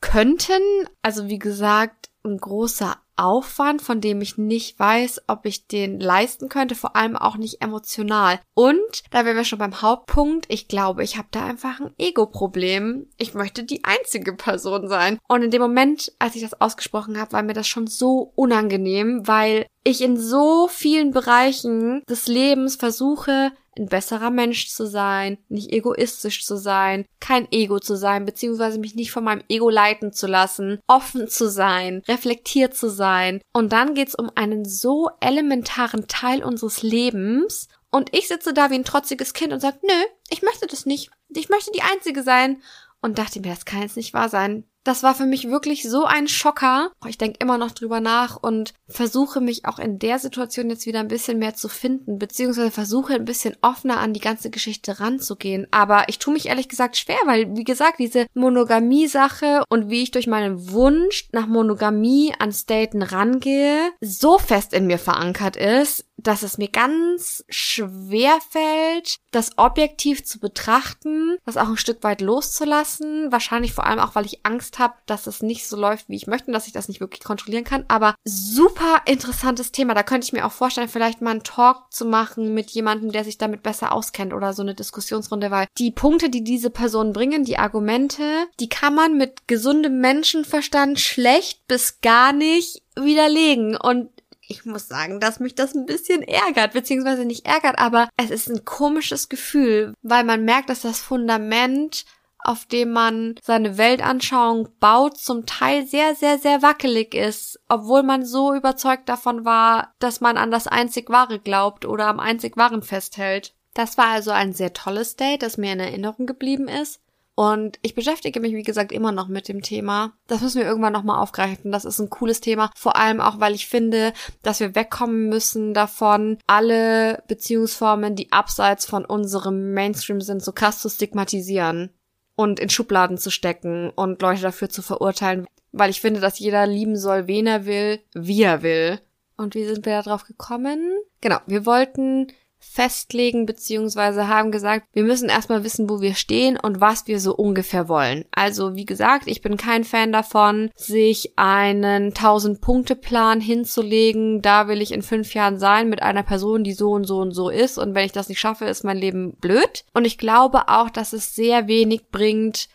[0.00, 0.60] könnten.
[1.00, 6.48] Also wie gesagt, ein großer Aufwand, von dem ich nicht weiß, ob ich den leisten
[6.48, 8.40] könnte, vor allem auch nicht emotional.
[8.54, 13.08] Und da wären wir schon beim Hauptpunkt, ich glaube, ich habe da einfach ein Ego-Problem.
[13.16, 15.18] Ich möchte die einzige Person sein.
[15.28, 19.26] Und in dem Moment, als ich das ausgesprochen habe, war mir das schon so unangenehm,
[19.26, 25.72] weil ich in so vielen Bereichen des Lebens versuche, ein besserer Mensch zu sein, nicht
[25.72, 30.26] egoistisch zu sein, kein Ego zu sein, beziehungsweise mich nicht von meinem Ego leiten zu
[30.26, 33.40] lassen, offen zu sein, reflektiert zu sein.
[33.52, 37.68] Und dann geht's um einen so elementaren Teil unseres Lebens.
[37.90, 41.10] Und ich sitze da wie ein trotziges Kind und sage, nö, ich möchte das nicht.
[41.34, 42.62] Ich möchte die Einzige sein.
[43.00, 44.64] Und dachte mir, das kann jetzt nicht wahr sein.
[44.84, 46.90] Das war für mich wirklich so ein Schocker.
[47.06, 51.00] Ich denke immer noch drüber nach und versuche mich auch in der Situation jetzt wieder
[51.00, 55.66] ein bisschen mehr zu finden, beziehungsweise versuche ein bisschen offener an die ganze Geschichte ranzugehen.
[55.70, 60.10] Aber ich tue mich ehrlich gesagt schwer, weil, wie gesagt, diese Monogamie-Sache und wie ich
[60.10, 66.42] durch meinen Wunsch nach Monogamie ans Daten rangehe, so fest in mir verankert ist, dass
[66.42, 73.30] es mir ganz schwer fällt, das objektiv zu betrachten, das auch ein Stück weit loszulassen.
[73.32, 76.26] Wahrscheinlich vor allem auch, weil ich Angst habe, dass es nicht so läuft, wie ich
[76.26, 77.84] möchte und dass ich das nicht wirklich kontrollieren kann.
[77.88, 79.94] Aber super interessantes Thema.
[79.94, 83.24] Da könnte ich mir auch vorstellen, vielleicht mal einen Talk zu machen mit jemandem, der
[83.24, 87.44] sich damit besser auskennt oder so eine Diskussionsrunde, weil die Punkte, die diese Personen bringen,
[87.44, 88.22] die Argumente,
[88.60, 93.76] die kann man mit gesundem Menschenverstand schlecht bis gar nicht widerlegen.
[93.76, 94.10] Und
[94.46, 98.48] ich muss sagen, dass mich das ein bisschen ärgert, beziehungsweise nicht ärgert, aber es ist
[98.48, 102.04] ein komisches Gefühl, weil man merkt, dass das Fundament
[102.44, 108.24] auf dem man seine Weltanschauung baut, zum Teil sehr, sehr, sehr wackelig ist, obwohl man
[108.24, 112.82] so überzeugt davon war, dass man an das einzig Wahre glaubt oder am einzig Wahren
[112.82, 113.54] festhält.
[113.74, 117.00] Das war also ein sehr tolles Date, das mir in Erinnerung geblieben ist.
[117.34, 120.12] Und ich beschäftige mich, wie gesagt, immer noch mit dem Thema.
[120.26, 121.72] Das müssen wir irgendwann nochmal aufgreifen.
[121.72, 122.70] Das ist ein cooles Thema.
[122.76, 124.12] Vor allem auch, weil ich finde,
[124.42, 130.80] dass wir wegkommen müssen davon, alle Beziehungsformen, die abseits von unserem Mainstream sind, so krass
[130.80, 131.90] zu stigmatisieren
[132.36, 135.46] und in Schubladen zu stecken und Leute dafür zu verurteilen.
[135.72, 139.00] Weil ich finde, dass jeder lieben soll, wen er will, wie er will.
[139.38, 140.98] Und wie sind wir da drauf gekommen?
[141.22, 142.26] Genau, wir wollten
[142.64, 147.34] festlegen, beziehungsweise haben gesagt, wir müssen erstmal wissen, wo wir stehen und was wir so
[147.34, 148.24] ungefähr wollen.
[148.30, 154.42] Also, wie gesagt, ich bin kein Fan davon, sich einen 1000-Punkte-Plan hinzulegen.
[154.42, 157.32] Da will ich in fünf Jahren sein mit einer Person, die so und so und
[157.32, 157.78] so ist.
[157.78, 159.84] Und wenn ich das nicht schaffe, ist mein Leben blöd.
[159.92, 162.68] Und ich glaube auch, dass es sehr wenig bringt,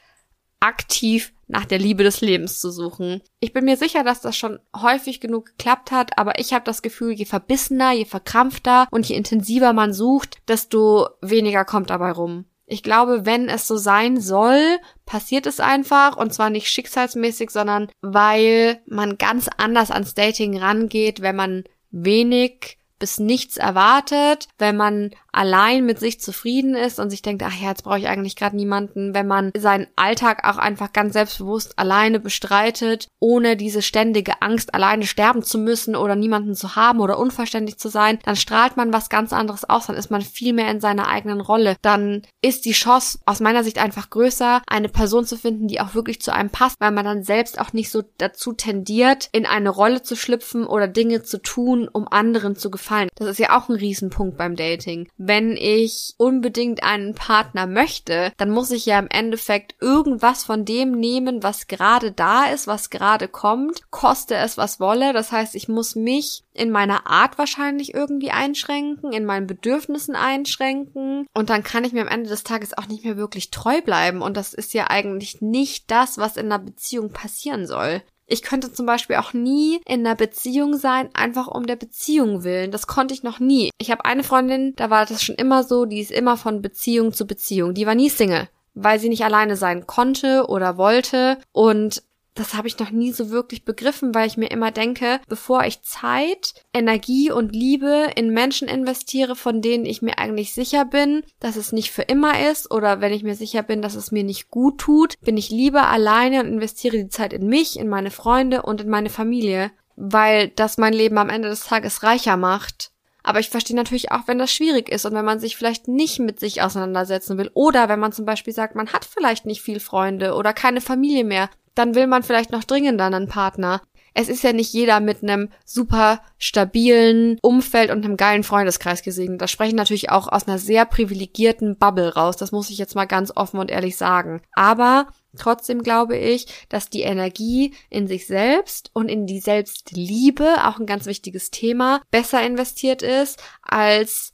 [0.60, 3.22] aktiv nach der Liebe des Lebens zu suchen.
[3.40, 6.82] Ich bin mir sicher, dass das schon häufig genug geklappt hat, aber ich habe das
[6.82, 12.46] Gefühl, je verbissener, je verkrampfter und je intensiver man sucht, desto weniger kommt dabei rum.
[12.70, 14.62] Ich glaube, wenn es so sein soll,
[15.06, 21.22] passiert es einfach und zwar nicht schicksalsmäßig, sondern weil man ganz anders ans Dating rangeht,
[21.22, 27.22] wenn man wenig bis nichts erwartet, wenn man allein mit sich zufrieden ist und sich
[27.22, 30.94] denkt, ach ja, jetzt brauche ich eigentlich gerade niemanden, wenn man seinen Alltag auch einfach
[30.94, 36.76] ganz selbstbewusst alleine bestreitet, ohne diese ständige Angst, alleine sterben zu müssen oder niemanden zu
[36.76, 40.22] haben oder unverständlich zu sein, dann strahlt man was ganz anderes aus, dann ist man
[40.22, 41.76] viel mehr in seiner eigenen Rolle.
[41.84, 45.94] Dann ist die Chance aus meiner Sicht einfach größer, eine Person zu finden, die auch
[45.94, 49.70] wirklich zu einem passt, weil man dann selbst auch nicht so dazu tendiert, in eine
[49.70, 52.87] Rolle zu schlüpfen oder Dinge zu tun, um anderen zu gefallen.
[53.16, 58.50] Das ist ja auch ein Riesenpunkt beim Dating wenn ich unbedingt einen Partner möchte, dann
[58.50, 63.28] muss ich ja im Endeffekt irgendwas von dem nehmen, was gerade da ist, was gerade
[63.28, 65.12] kommt, koste es was wolle.
[65.14, 71.28] Das heißt, ich muss mich in meiner Art wahrscheinlich irgendwie einschränken, in meinen Bedürfnissen einschränken
[71.34, 74.22] und dann kann ich mir am Ende des Tages auch nicht mehr wirklich treu bleiben
[74.22, 78.02] und das ist ja eigentlich nicht das, was in einer Beziehung passieren soll.
[78.28, 82.72] Ich könnte zum Beispiel auch nie in einer Beziehung sein, einfach um der Beziehung willen.
[82.72, 83.72] Das konnte ich noch nie.
[83.80, 87.14] Ich habe eine Freundin, da war das schon immer so, die ist immer von Beziehung
[87.14, 87.74] zu Beziehung.
[87.74, 88.50] Die war nie Single
[88.80, 91.40] weil sie nicht alleine sein konnte oder wollte.
[91.52, 92.04] Und
[92.38, 95.82] das habe ich noch nie so wirklich begriffen, weil ich mir immer denke, bevor ich
[95.82, 101.56] Zeit, Energie und Liebe in Menschen investiere, von denen ich mir eigentlich sicher bin, dass
[101.56, 104.50] es nicht für immer ist oder wenn ich mir sicher bin, dass es mir nicht
[104.50, 108.62] gut tut, bin ich lieber alleine und investiere die Zeit in mich, in meine Freunde
[108.62, 112.92] und in meine Familie, weil das mein Leben am Ende des Tages reicher macht.
[113.24, 116.20] Aber ich verstehe natürlich auch, wenn das schwierig ist und wenn man sich vielleicht nicht
[116.20, 119.82] mit sich auseinandersetzen will oder wenn man zum Beispiel sagt, man hat vielleicht nicht viel
[119.82, 123.82] Freunde oder keine Familie mehr, dann will man vielleicht noch dringender einen Partner
[124.20, 129.40] es ist ja nicht jeder mit einem super stabilen Umfeld und einem geilen Freundeskreis gesegnet.
[129.44, 132.36] Das spreche ich natürlich auch aus einer sehr privilegierten Bubble raus.
[132.36, 134.42] Das muss ich jetzt mal ganz offen und ehrlich sagen.
[134.54, 135.08] Aber
[135.38, 140.88] Trotzdem glaube ich, dass die Energie in sich selbst und in die Selbstliebe, auch ein
[140.88, 144.34] ganz wichtiges Thema, besser investiert ist als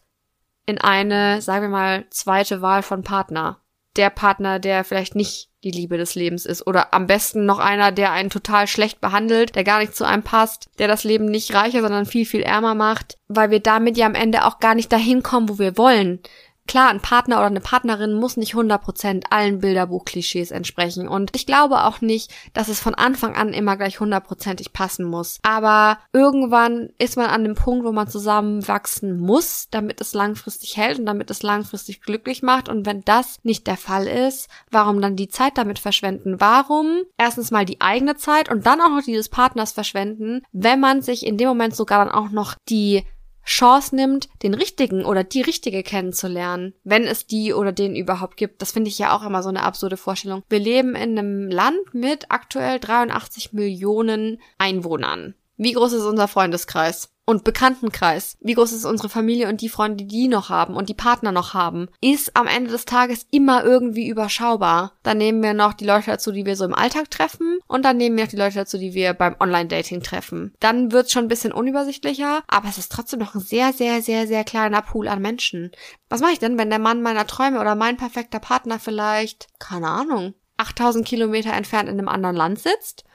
[0.65, 3.59] in eine, sagen wir mal, zweite Wahl von Partner.
[3.95, 6.65] Der Partner, der vielleicht nicht die Liebe des Lebens ist.
[6.67, 10.23] Oder am besten noch einer, der einen total schlecht behandelt, der gar nicht zu einem
[10.23, 14.05] passt, der das Leben nicht reicher, sondern viel, viel ärmer macht, weil wir damit ja
[14.05, 16.19] am Ende auch gar nicht dahin kommen, wo wir wollen.
[16.65, 21.07] Klar, ein Partner oder eine Partnerin muss nicht 100% allen Bilderbuch-Klischees entsprechen.
[21.07, 25.39] Und ich glaube auch nicht, dass es von Anfang an immer gleich hundertprozentig passen muss.
[25.43, 30.99] Aber irgendwann ist man an dem Punkt, wo man zusammenwachsen muss, damit es langfristig hält
[30.99, 32.69] und damit es langfristig glücklich macht.
[32.69, 36.39] Und wenn das nicht der Fall ist, warum dann die Zeit damit verschwenden?
[36.39, 40.79] Warum erstens mal die eigene Zeit und dann auch noch die des Partners verschwenden, wenn
[40.79, 43.03] man sich in dem Moment sogar dann auch noch die
[43.45, 48.61] Chance nimmt, den richtigen oder die richtige kennenzulernen, wenn es die oder den überhaupt gibt.
[48.61, 50.43] Das finde ich ja auch immer so eine absurde Vorstellung.
[50.49, 55.35] Wir leben in einem Land mit aktuell 83 Millionen Einwohnern.
[55.57, 57.12] Wie groß ist unser Freundeskreis?
[57.25, 60.89] Und Bekanntenkreis, wie groß ist unsere Familie und die Freunde, die die noch haben und
[60.89, 64.93] die Partner noch haben, ist am Ende des Tages immer irgendwie überschaubar.
[65.03, 67.97] Dann nehmen wir noch die Leute dazu, die wir so im Alltag treffen und dann
[67.97, 70.53] nehmen wir noch die Leute dazu, die wir beim Online-Dating treffen.
[70.59, 74.27] Dann wird's schon ein bisschen unübersichtlicher, aber es ist trotzdem noch ein sehr, sehr, sehr,
[74.27, 75.71] sehr kleiner Pool an Menschen.
[76.09, 79.87] Was mache ich denn, wenn der Mann meiner Träume oder mein perfekter Partner vielleicht, keine
[79.87, 83.05] Ahnung, 8000 Kilometer entfernt in einem anderen Land sitzt?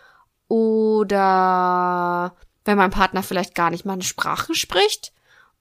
[0.48, 2.34] Oder
[2.68, 5.14] wenn mein Partner vielleicht gar nicht meine Sprache spricht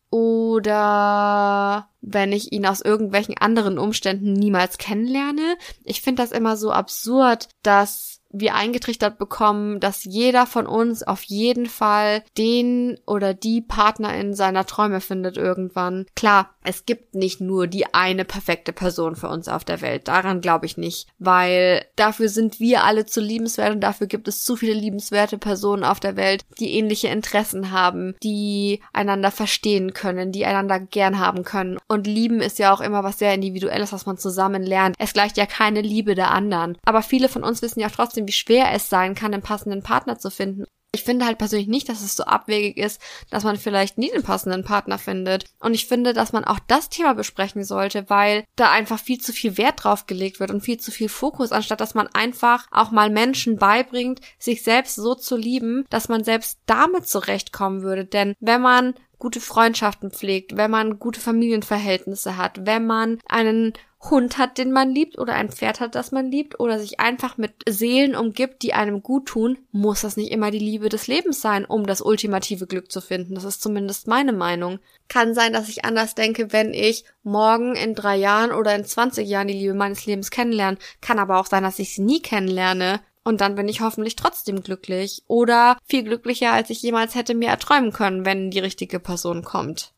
[0.09, 5.57] oder wenn ich ihn aus irgendwelchen anderen Umständen niemals kennenlerne.
[5.85, 11.23] Ich finde das immer so absurd, dass wir eingetrichtert bekommen, dass jeder von uns auf
[11.23, 16.05] jeden Fall den oder die Partnerin seiner Träume findet irgendwann.
[16.15, 20.07] Klar, es gibt nicht nur die eine perfekte Person für uns auf der Welt.
[20.07, 24.43] Daran glaube ich nicht, weil dafür sind wir alle zu liebenswert und dafür gibt es
[24.43, 30.31] zu viele liebenswerte Personen auf der Welt, die ähnliche Interessen haben, die einander verstehen können,
[30.31, 31.77] die einander gern haben können.
[31.87, 34.95] Und lieben ist ja auch immer was sehr individuelles, was man zusammen lernt.
[34.99, 36.77] Es gleicht ja keine Liebe der anderen.
[36.83, 40.17] Aber viele von uns wissen ja trotzdem, wie schwer es sein kann, einen passenden Partner
[40.17, 40.65] zu finden.
[40.93, 42.99] Ich finde halt persönlich nicht, dass es so abwegig ist,
[43.29, 45.45] dass man vielleicht nie den passenden Partner findet.
[45.59, 49.31] Und ich finde, dass man auch das Thema besprechen sollte, weil da einfach viel zu
[49.31, 52.89] viel Wert drauf gelegt wird und viel zu viel Fokus, anstatt dass man einfach auch
[52.89, 58.05] mal Menschen beibringt, sich selbst so zu lieben, dass man selbst damit zurechtkommen würde.
[58.05, 63.73] Denn wenn man gute Freundschaften pflegt, wenn man gute Familienverhältnisse hat, wenn man einen
[64.09, 67.37] Hund hat, den man liebt, oder ein Pferd hat, das man liebt, oder sich einfach
[67.37, 71.41] mit Seelen umgibt, die einem gut tun, muss das nicht immer die Liebe des Lebens
[71.41, 73.35] sein, um das ultimative Glück zu finden.
[73.35, 74.79] Das ist zumindest meine Meinung.
[75.07, 79.27] Kann sein, dass ich anders denke, wenn ich morgen in drei Jahren oder in 20
[79.27, 80.77] Jahren die Liebe meines Lebens kennenlerne.
[81.01, 83.01] Kann aber auch sein, dass ich sie nie kennenlerne.
[83.23, 85.23] Und dann bin ich hoffentlich trotzdem glücklich.
[85.27, 89.93] Oder viel glücklicher, als ich jemals hätte mir erträumen können, wenn die richtige Person kommt.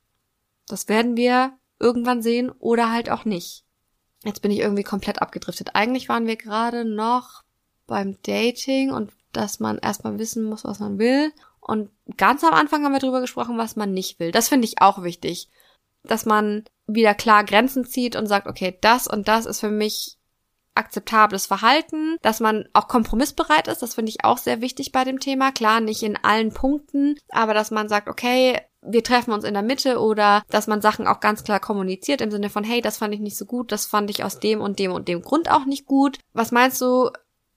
[0.68, 3.64] Das werden wir irgendwann sehen oder halt auch nicht.
[4.24, 5.72] Jetzt bin ich irgendwie komplett abgedriftet.
[5.74, 7.44] Eigentlich waren wir gerade noch
[7.88, 11.32] beim Dating und dass man erstmal wissen muss, was man will.
[11.60, 14.32] Und ganz am Anfang haben wir drüber gesprochen, was man nicht will.
[14.32, 15.50] Das finde ich auch wichtig.
[16.04, 20.18] Dass man wieder klar Grenzen zieht und sagt, okay, das und das ist für mich
[20.76, 25.20] akzeptables Verhalten, dass man auch kompromissbereit ist, das finde ich auch sehr wichtig bei dem
[25.20, 25.52] Thema.
[25.52, 29.64] Klar, nicht in allen Punkten, aber dass man sagt, okay, wir treffen uns in der
[29.64, 33.14] Mitte oder dass man Sachen auch ganz klar kommuniziert im Sinne von, hey, das fand
[33.14, 35.66] ich nicht so gut, das fand ich aus dem und dem und dem Grund auch
[35.66, 36.20] nicht gut.
[36.34, 37.10] Was meinst du,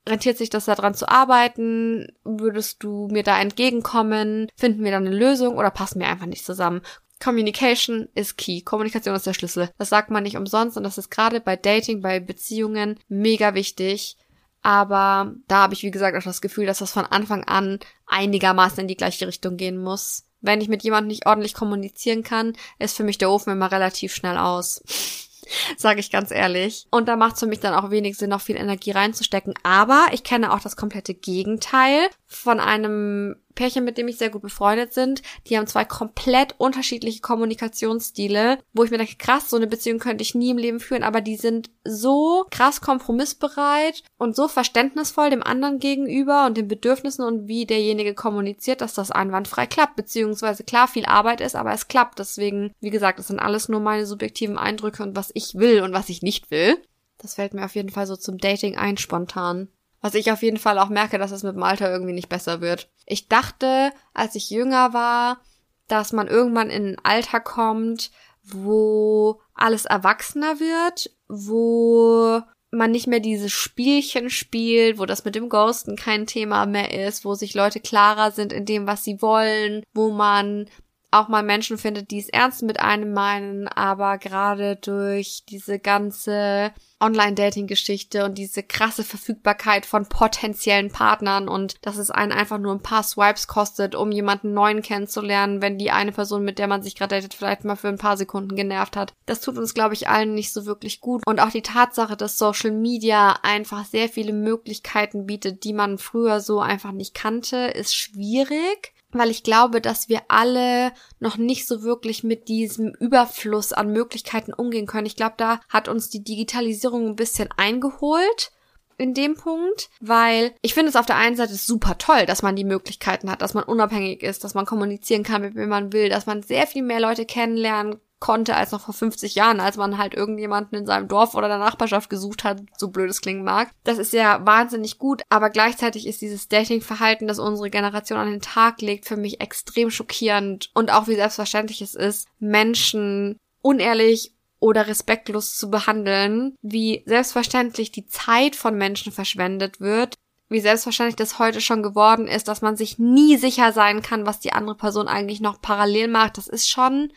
[0.09, 2.09] rentiert sich das daran zu arbeiten?
[2.25, 4.49] Würdest du mir da entgegenkommen?
[4.57, 6.83] Finden wir da eine Lösung oder passen wir einfach nicht zusammen?
[7.23, 8.63] Communication is key.
[8.63, 9.71] Kommunikation ist der Schlüssel.
[9.79, 14.17] Das sagt man nicht umsonst und das ist gerade bei Dating, bei Beziehungen mega wichtig.
[14.63, 18.81] Aber da habe ich, wie gesagt, auch das Gefühl, dass das von Anfang an einigermaßen
[18.81, 20.25] in die gleiche Richtung gehen muss.
[20.43, 24.15] Wenn ich mit jemandem nicht ordentlich kommunizieren kann, ist für mich der Ofen immer relativ
[24.15, 24.83] schnell aus.
[25.77, 26.87] Sage ich ganz ehrlich.
[26.91, 29.55] Und da macht es für mich dann auch wenig Sinn, noch viel Energie reinzustecken.
[29.63, 34.43] Aber ich kenne auch das komplette Gegenteil von einem Pärchen, mit dem ich sehr gut
[34.43, 39.67] befreundet sind, die haben zwei komplett unterschiedliche Kommunikationsstile, wo ich mir denke, krass, so eine
[39.67, 44.49] Beziehung könnte ich nie im Leben führen, aber die sind so krass kompromissbereit und so
[44.49, 49.97] verständnisvoll dem anderen gegenüber und den Bedürfnissen und wie derjenige kommuniziert, dass das einwandfrei klappt,
[49.97, 52.19] beziehungsweise klar viel Arbeit ist, aber es klappt.
[52.19, 55.93] Deswegen, wie gesagt, das sind alles nur meine subjektiven Eindrücke und was ich will und
[55.93, 56.77] was ich nicht will.
[57.19, 59.69] Das fällt mir auf jeden Fall so zum Dating ein spontan.
[60.03, 62.61] Was ich auf jeden Fall auch merke, dass es mit dem Alter irgendwie nicht besser
[62.61, 62.91] wird.
[63.07, 65.41] Ich dachte, als ich jünger war,
[65.89, 68.11] dass man irgendwann in ein Alter kommt,
[68.43, 72.41] wo alles erwachsener wird, wo
[72.73, 77.25] man nicht mehr diese Spielchen spielt, wo das mit dem Ghosten kein Thema mehr ist,
[77.25, 80.69] wo sich Leute klarer sind in dem, was sie wollen, wo man
[81.11, 86.73] auch mal Menschen findet, die es ernst mit einem meinen, aber gerade durch diese ganze
[87.03, 92.83] Online-Dating-Geschichte und diese krasse Verfügbarkeit von potenziellen Partnern und dass es einen einfach nur ein
[92.83, 96.95] paar Swipes kostet, um jemanden neuen kennenzulernen, wenn die eine Person, mit der man sich
[96.95, 99.13] gerade datet, vielleicht mal für ein paar Sekunden genervt hat.
[99.27, 101.23] Das tut uns, glaube ich, allen nicht so wirklich gut.
[101.27, 106.41] Und auch die Tatsache, dass Social Media einfach sehr viele Möglichkeiten bietet, die man früher
[106.41, 111.83] so einfach nicht kannte, ist schwierig weil ich glaube, dass wir alle noch nicht so
[111.83, 115.07] wirklich mit diesem Überfluss an Möglichkeiten umgehen können.
[115.07, 118.53] Ich glaube, da hat uns die Digitalisierung ein bisschen eingeholt
[118.99, 122.57] in dem Punkt, weil ich finde es auf der einen Seite super toll, dass man
[122.57, 126.09] die Möglichkeiten hat, dass man unabhängig ist, dass man kommunizieren kann, mit wem man will,
[126.09, 129.99] dass man sehr viel mehr Leute kennenlernen konnte als noch vor 50 Jahren, als man
[129.99, 133.73] halt irgendjemanden in seinem Dorf oder der Nachbarschaft gesucht hat, so blöd es klingen mag.
[133.83, 138.41] Das ist ja wahnsinnig gut, aber gleichzeitig ist dieses Dating-Verhalten, das unsere Generation an den
[138.41, 144.87] Tag legt, für mich extrem schockierend und auch wie selbstverständlich es ist, Menschen unehrlich oder
[144.87, 150.15] respektlos zu behandeln, wie selbstverständlich die Zeit von Menschen verschwendet wird,
[150.49, 154.39] wie selbstverständlich das heute schon geworden ist, dass man sich nie sicher sein kann, was
[154.39, 156.39] die andere Person eigentlich noch parallel macht.
[156.39, 157.13] Das ist schon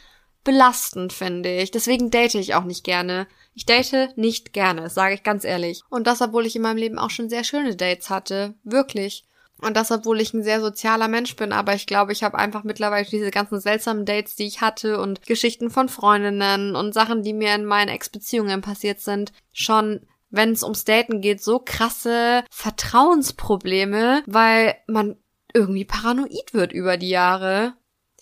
[0.46, 1.72] belastend, finde ich.
[1.72, 3.28] Deswegen date ich auch nicht gerne.
[3.54, 5.82] Ich date nicht gerne, sage ich ganz ehrlich.
[5.90, 8.54] Und das, obwohl ich in meinem Leben auch schon sehr schöne Dates hatte.
[8.64, 9.26] Wirklich.
[9.62, 12.64] Und das, obwohl ich ein sehr sozialer Mensch bin, aber ich glaube, ich habe einfach
[12.64, 17.34] mittlerweile diese ganzen seltsamen Dates, die ich hatte und Geschichten von Freundinnen und Sachen, die
[17.34, 24.24] mir in meinen Ex-Beziehungen passiert sind, schon wenn es ums Daten geht, so krasse Vertrauensprobleme,
[24.26, 25.16] weil man
[25.54, 27.74] irgendwie paranoid wird über die Jahre.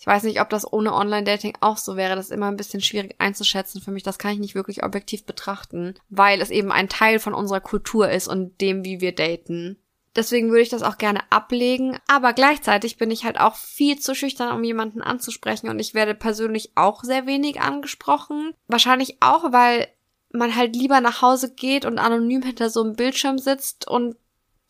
[0.04, 2.14] Ich weiß nicht, ob das ohne Online-Dating auch so wäre.
[2.14, 4.02] Das ist immer ein bisschen schwierig einzuschätzen für mich.
[4.02, 8.10] Das kann ich nicht wirklich objektiv betrachten, weil es eben ein Teil von unserer Kultur
[8.10, 9.78] ist und dem, wie wir daten.
[10.14, 11.96] Deswegen würde ich das auch gerne ablegen.
[12.06, 15.70] Aber gleichzeitig bin ich halt auch viel zu schüchtern, um jemanden anzusprechen.
[15.70, 18.52] Und ich werde persönlich auch sehr wenig angesprochen.
[18.68, 19.88] Wahrscheinlich auch, weil
[20.32, 24.16] man halt lieber nach Hause geht und anonym hinter so einem Bildschirm sitzt und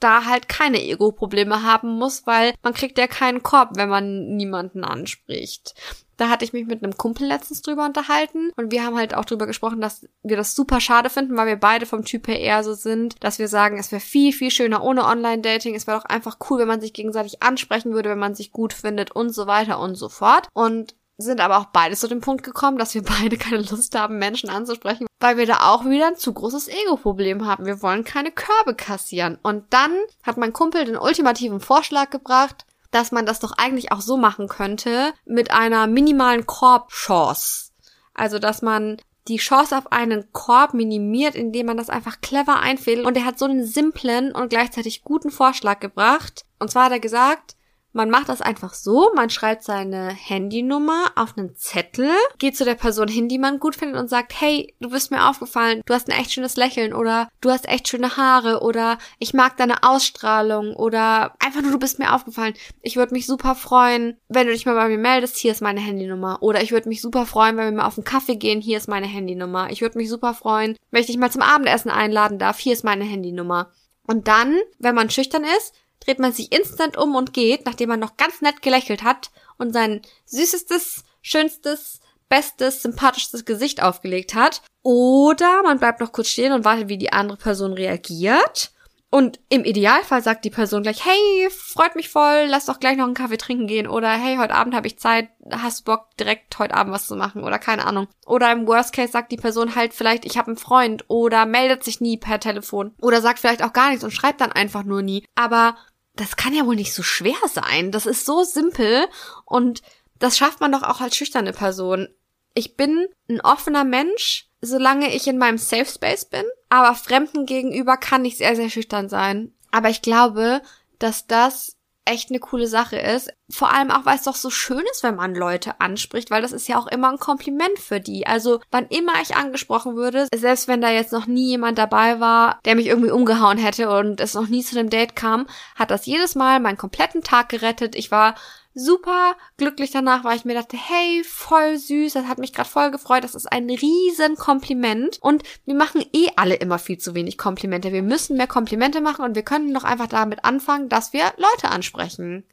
[0.05, 4.85] da halt keine Ego-Probleme haben muss, weil man kriegt ja keinen Korb, wenn man niemanden
[4.85, 5.75] anspricht.
[6.17, 9.25] Da hatte ich mich mit einem Kumpel letztens drüber unterhalten und wir haben halt auch
[9.25, 12.63] drüber gesprochen, dass wir das super schade finden, weil wir beide vom Typ her eher
[12.63, 15.75] so sind, dass wir sagen, es wäre viel, viel schöner ohne Online-Dating.
[15.75, 18.75] Es wäre doch einfach cool, wenn man sich gegenseitig ansprechen würde, wenn man sich gut
[18.75, 20.49] findet und so weiter und so fort.
[20.53, 24.19] Und sind aber auch beide zu dem Punkt gekommen, dass wir beide keine Lust haben,
[24.19, 27.65] Menschen anzusprechen, weil wir da auch wieder ein zu großes Ego-Problem haben.
[27.65, 29.39] Wir wollen keine Körbe kassieren.
[29.43, 29.91] Und dann
[30.23, 34.49] hat mein Kumpel den ultimativen Vorschlag gebracht, dass man das doch eigentlich auch so machen
[34.49, 37.71] könnte, mit einer minimalen Korb-Chance.
[38.13, 43.07] Also, dass man die Chance auf einen Korb minimiert, indem man das einfach clever einfädelt.
[43.07, 46.45] Und er hat so einen simplen und gleichzeitig guten Vorschlag gebracht.
[46.59, 47.57] Und zwar hat er gesagt,
[47.95, 52.75] man macht das einfach so, man schreibt seine Handynummer auf einen Zettel, geht zu der
[52.75, 56.09] Person hin, die man gut findet und sagt, hey, du bist mir aufgefallen, du hast
[56.09, 60.75] ein echt schönes Lächeln oder du hast echt schöne Haare oder ich mag deine Ausstrahlung
[60.75, 62.55] oder einfach nur, du bist mir aufgefallen.
[62.83, 65.81] Ich würde mich super freuen, wenn du dich mal bei mir meldest, hier ist meine
[65.81, 66.39] Handynummer.
[66.41, 68.89] Oder ich würde mich super freuen, wenn wir mal auf einen Kaffee gehen, hier ist
[68.89, 69.71] meine Handynummer.
[69.71, 72.85] Ich würde mich super freuen, wenn ich dich mal zum Abendessen einladen darf, hier ist
[72.85, 73.71] meine Handynummer.
[74.07, 75.75] Und dann, wenn man schüchtern ist,
[76.05, 79.73] dreht man sich instant um und geht, nachdem man noch ganz nett gelächelt hat und
[79.73, 84.63] sein süßestes, schönstes, bestes, sympathischstes Gesicht aufgelegt hat.
[84.83, 88.73] Oder man bleibt noch kurz stehen und wartet, wie die andere Person reagiert.
[89.15, 93.05] Und im Idealfall sagt die Person gleich, hey, freut mich voll, lass doch gleich noch
[93.05, 93.87] einen Kaffee trinken gehen.
[93.87, 97.45] Oder hey, heute Abend habe ich Zeit, hast Bock, direkt heute Abend was zu machen?
[97.45, 98.09] Oder keine Ahnung.
[98.27, 101.05] Oder im Worst Case sagt die Person halt vielleicht, ich habe einen Freund.
[101.07, 102.93] Oder meldet sich nie per Telefon.
[103.01, 105.25] Oder sagt vielleicht auch gar nichts und schreibt dann einfach nur nie.
[105.37, 105.77] Aber
[106.17, 107.91] das kann ja wohl nicht so schwer sein.
[107.91, 109.07] Das ist so simpel
[109.45, 109.83] und
[110.19, 112.09] das schafft man doch auch als schüchterne Person.
[112.55, 117.97] Ich bin ein offener Mensch, solange ich in meinem Safe Space bin, aber Fremden gegenüber
[117.97, 119.53] kann ich sehr, sehr schüchtern sein.
[119.73, 120.63] Aber ich glaube,
[121.01, 121.74] dass das
[122.05, 123.33] echt eine coole Sache ist.
[123.51, 126.53] Vor allem auch, weil es doch so schön ist, wenn man Leute anspricht, weil das
[126.53, 128.27] ist ja auch immer ein Kompliment für die.
[128.27, 132.59] Also, wann immer ich angesprochen würde, selbst wenn da jetzt noch nie jemand dabei war,
[132.65, 135.47] der mich irgendwie umgehauen hätte und es noch nie zu einem Date kam,
[135.77, 137.95] hat das jedes Mal meinen kompletten Tag gerettet.
[137.95, 138.35] Ich war
[138.75, 142.91] super glücklich danach, weil ich mir dachte, hey, voll süß, das hat mich gerade voll
[142.91, 147.39] gefreut, das ist ein riesen Kompliment und wir machen eh alle immer viel zu wenig
[147.39, 147.93] Komplimente.
[147.93, 151.71] Wir müssen mehr Komplimente machen und wir können doch einfach damit anfangen, dass wir Leute
[151.71, 152.45] ansprechen.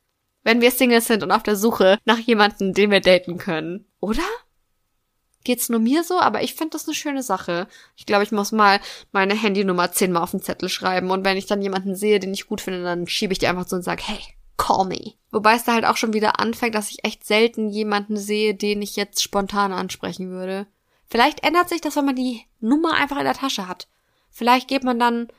[0.44, 3.86] Wenn wir Singles sind und auf der Suche nach jemandem, den wir daten können.
[4.00, 4.24] Oder?
[5.44, 6.20] Geht's nur mir so?
[6.20, 7.68] Aber ich finde das eine schöne Sache.
[7.96, 8.80] Ich glaube, ich muss mal
[9.12, 12.48] meine Handynummer zehnmal auf den Zettel schreiben und wenn ich dann jemanden sehe, den ich
[12.48, 14.20] gut finde, dann schiebe ich die einfach so und sage, hey,
[14.62, 15.14] call me.
[15.32, 18.82] Wobei es da halt auch schon wieder anfängt, dass ich echt selten jemanden sehe, den
[18.82, 20.68] ich jetzt spontan ansprechen würde.
[21.08, 23.88] Vielleicht ändert sich das, wenn man die Nummer einfach in der Tasche hat.
[24.30, 25.30] Vielleicht geht man dann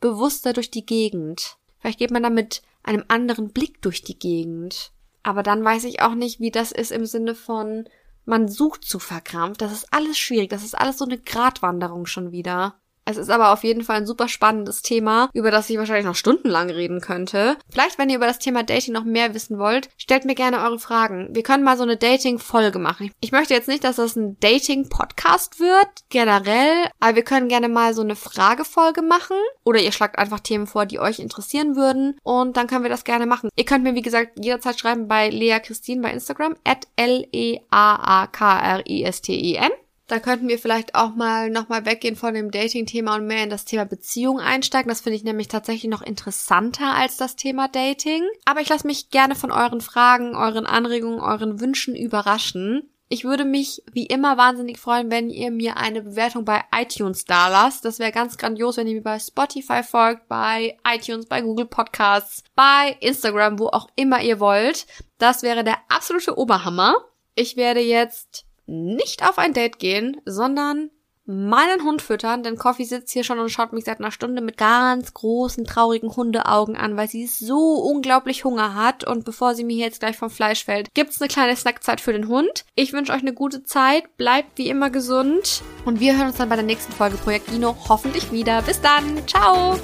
[0.00, 1.56] bewusster durch die Gegend.
[1.78, 4.92] Vielleicht geht man dann mit einem anderen Blick durch die Gegend.
[5.22, 7.88] Aber dann weiß ich auch nicht, wie das ist im Sinne von,
[8.26, 9.62] man sucht zu verkrampft.
[9.62, 10.50] Das ist alles schwierig.
[10.50, 12.78] Das ist alles so eine Gratwanderung schon wieder.
[13.08, 16.16] Es ist aber auf jeden Fall ein super spannendes Thema, über das ich wahrscheinlich noch
[16.16, 17.56] stundenlang reden könnte.
[17.70, 20.80] Vielleicht, wenn ihr über das Thema Dating noch mehr wissen wollt, stellt mir gerne eure
[20.80, 21.28] Fragen.
[21.30, 23.12] Wir können mal so eine Dating-Folge machen.
[23.20, 27.94] Ich möchte jetzt nicht, dass das ein Dating-Podcast wird, generell, aber wir können gerne mal
[27.94, 29.36] so eine Fragefolge machen.
[29.64, 32.18] Oder ihr schlagt einfach Themen vor, die euch interessieren würden.
[32.24, 33.50] Und dann können wir das gerne machen.
[33.54, 39.70] Ihr könnt mir, wie gesagt, jederzeit schreiben bei Lea Christine bei Instagram, at L-E-A-A-K-R-I-S-T-I-N.
[40.08, 43.64] Da könnten wir vielleicht auch mal nochmal weggehen von dem Dating-Thema und mehr in das
[43.64, 44.88] Thema Beziehung einsteigen.
[44.88, 48.22] Das finde ich nämlich tatsächlich noch interessanter als das Thema Dating.
[48.44, 52.88] Aber ich lasse mich gerne von euren Fragen, euren Anregungen, euren Wünschen überraschen.
[53.08, 57.48] Ich würde mich wie immer wahnsinnig freuen, wenn ihr mir eine Bewertung bei iTunes da
[57.48, 57.84] lasst.
[57.84, 62.42] Das wäre ganz grandios, wenn ihr mir bei Spotify folgt, bei iTunes, bei Google Podcasts,
[62.54, 64.86] bei Instagram, wo auch immer ihr wollt.
[65.18, 66.96] Das wäre der absolute Oberhammer.
[67.36, 70.90] Ich werde jetzt nicht auf ein Date gehen, sondern
[71.26, 74.56] meinen Hund füttern, denn Coffee sitzt hier schon und schaut mich seit einer Stunde mit
[74.56, 79.76] ganz großen, traurigen Hundeaugen an, weil sie so unglaublich Hunger hat und bevor sie mir
[79.76, 82.64] jetzt gleich vom Fleisch fällt, gibt's eine kleine Snackzeit für den Hund.
[82.76, 86.48] Ich wünsche euch eine gute Zeit, bleibt wie immer gesund und wir hören uns dann
[86.48, 88.62] bei der nächsten Folge Projekt Ino hoffentlich wieder.
[88.62, 89.76] Bis dann, ciao!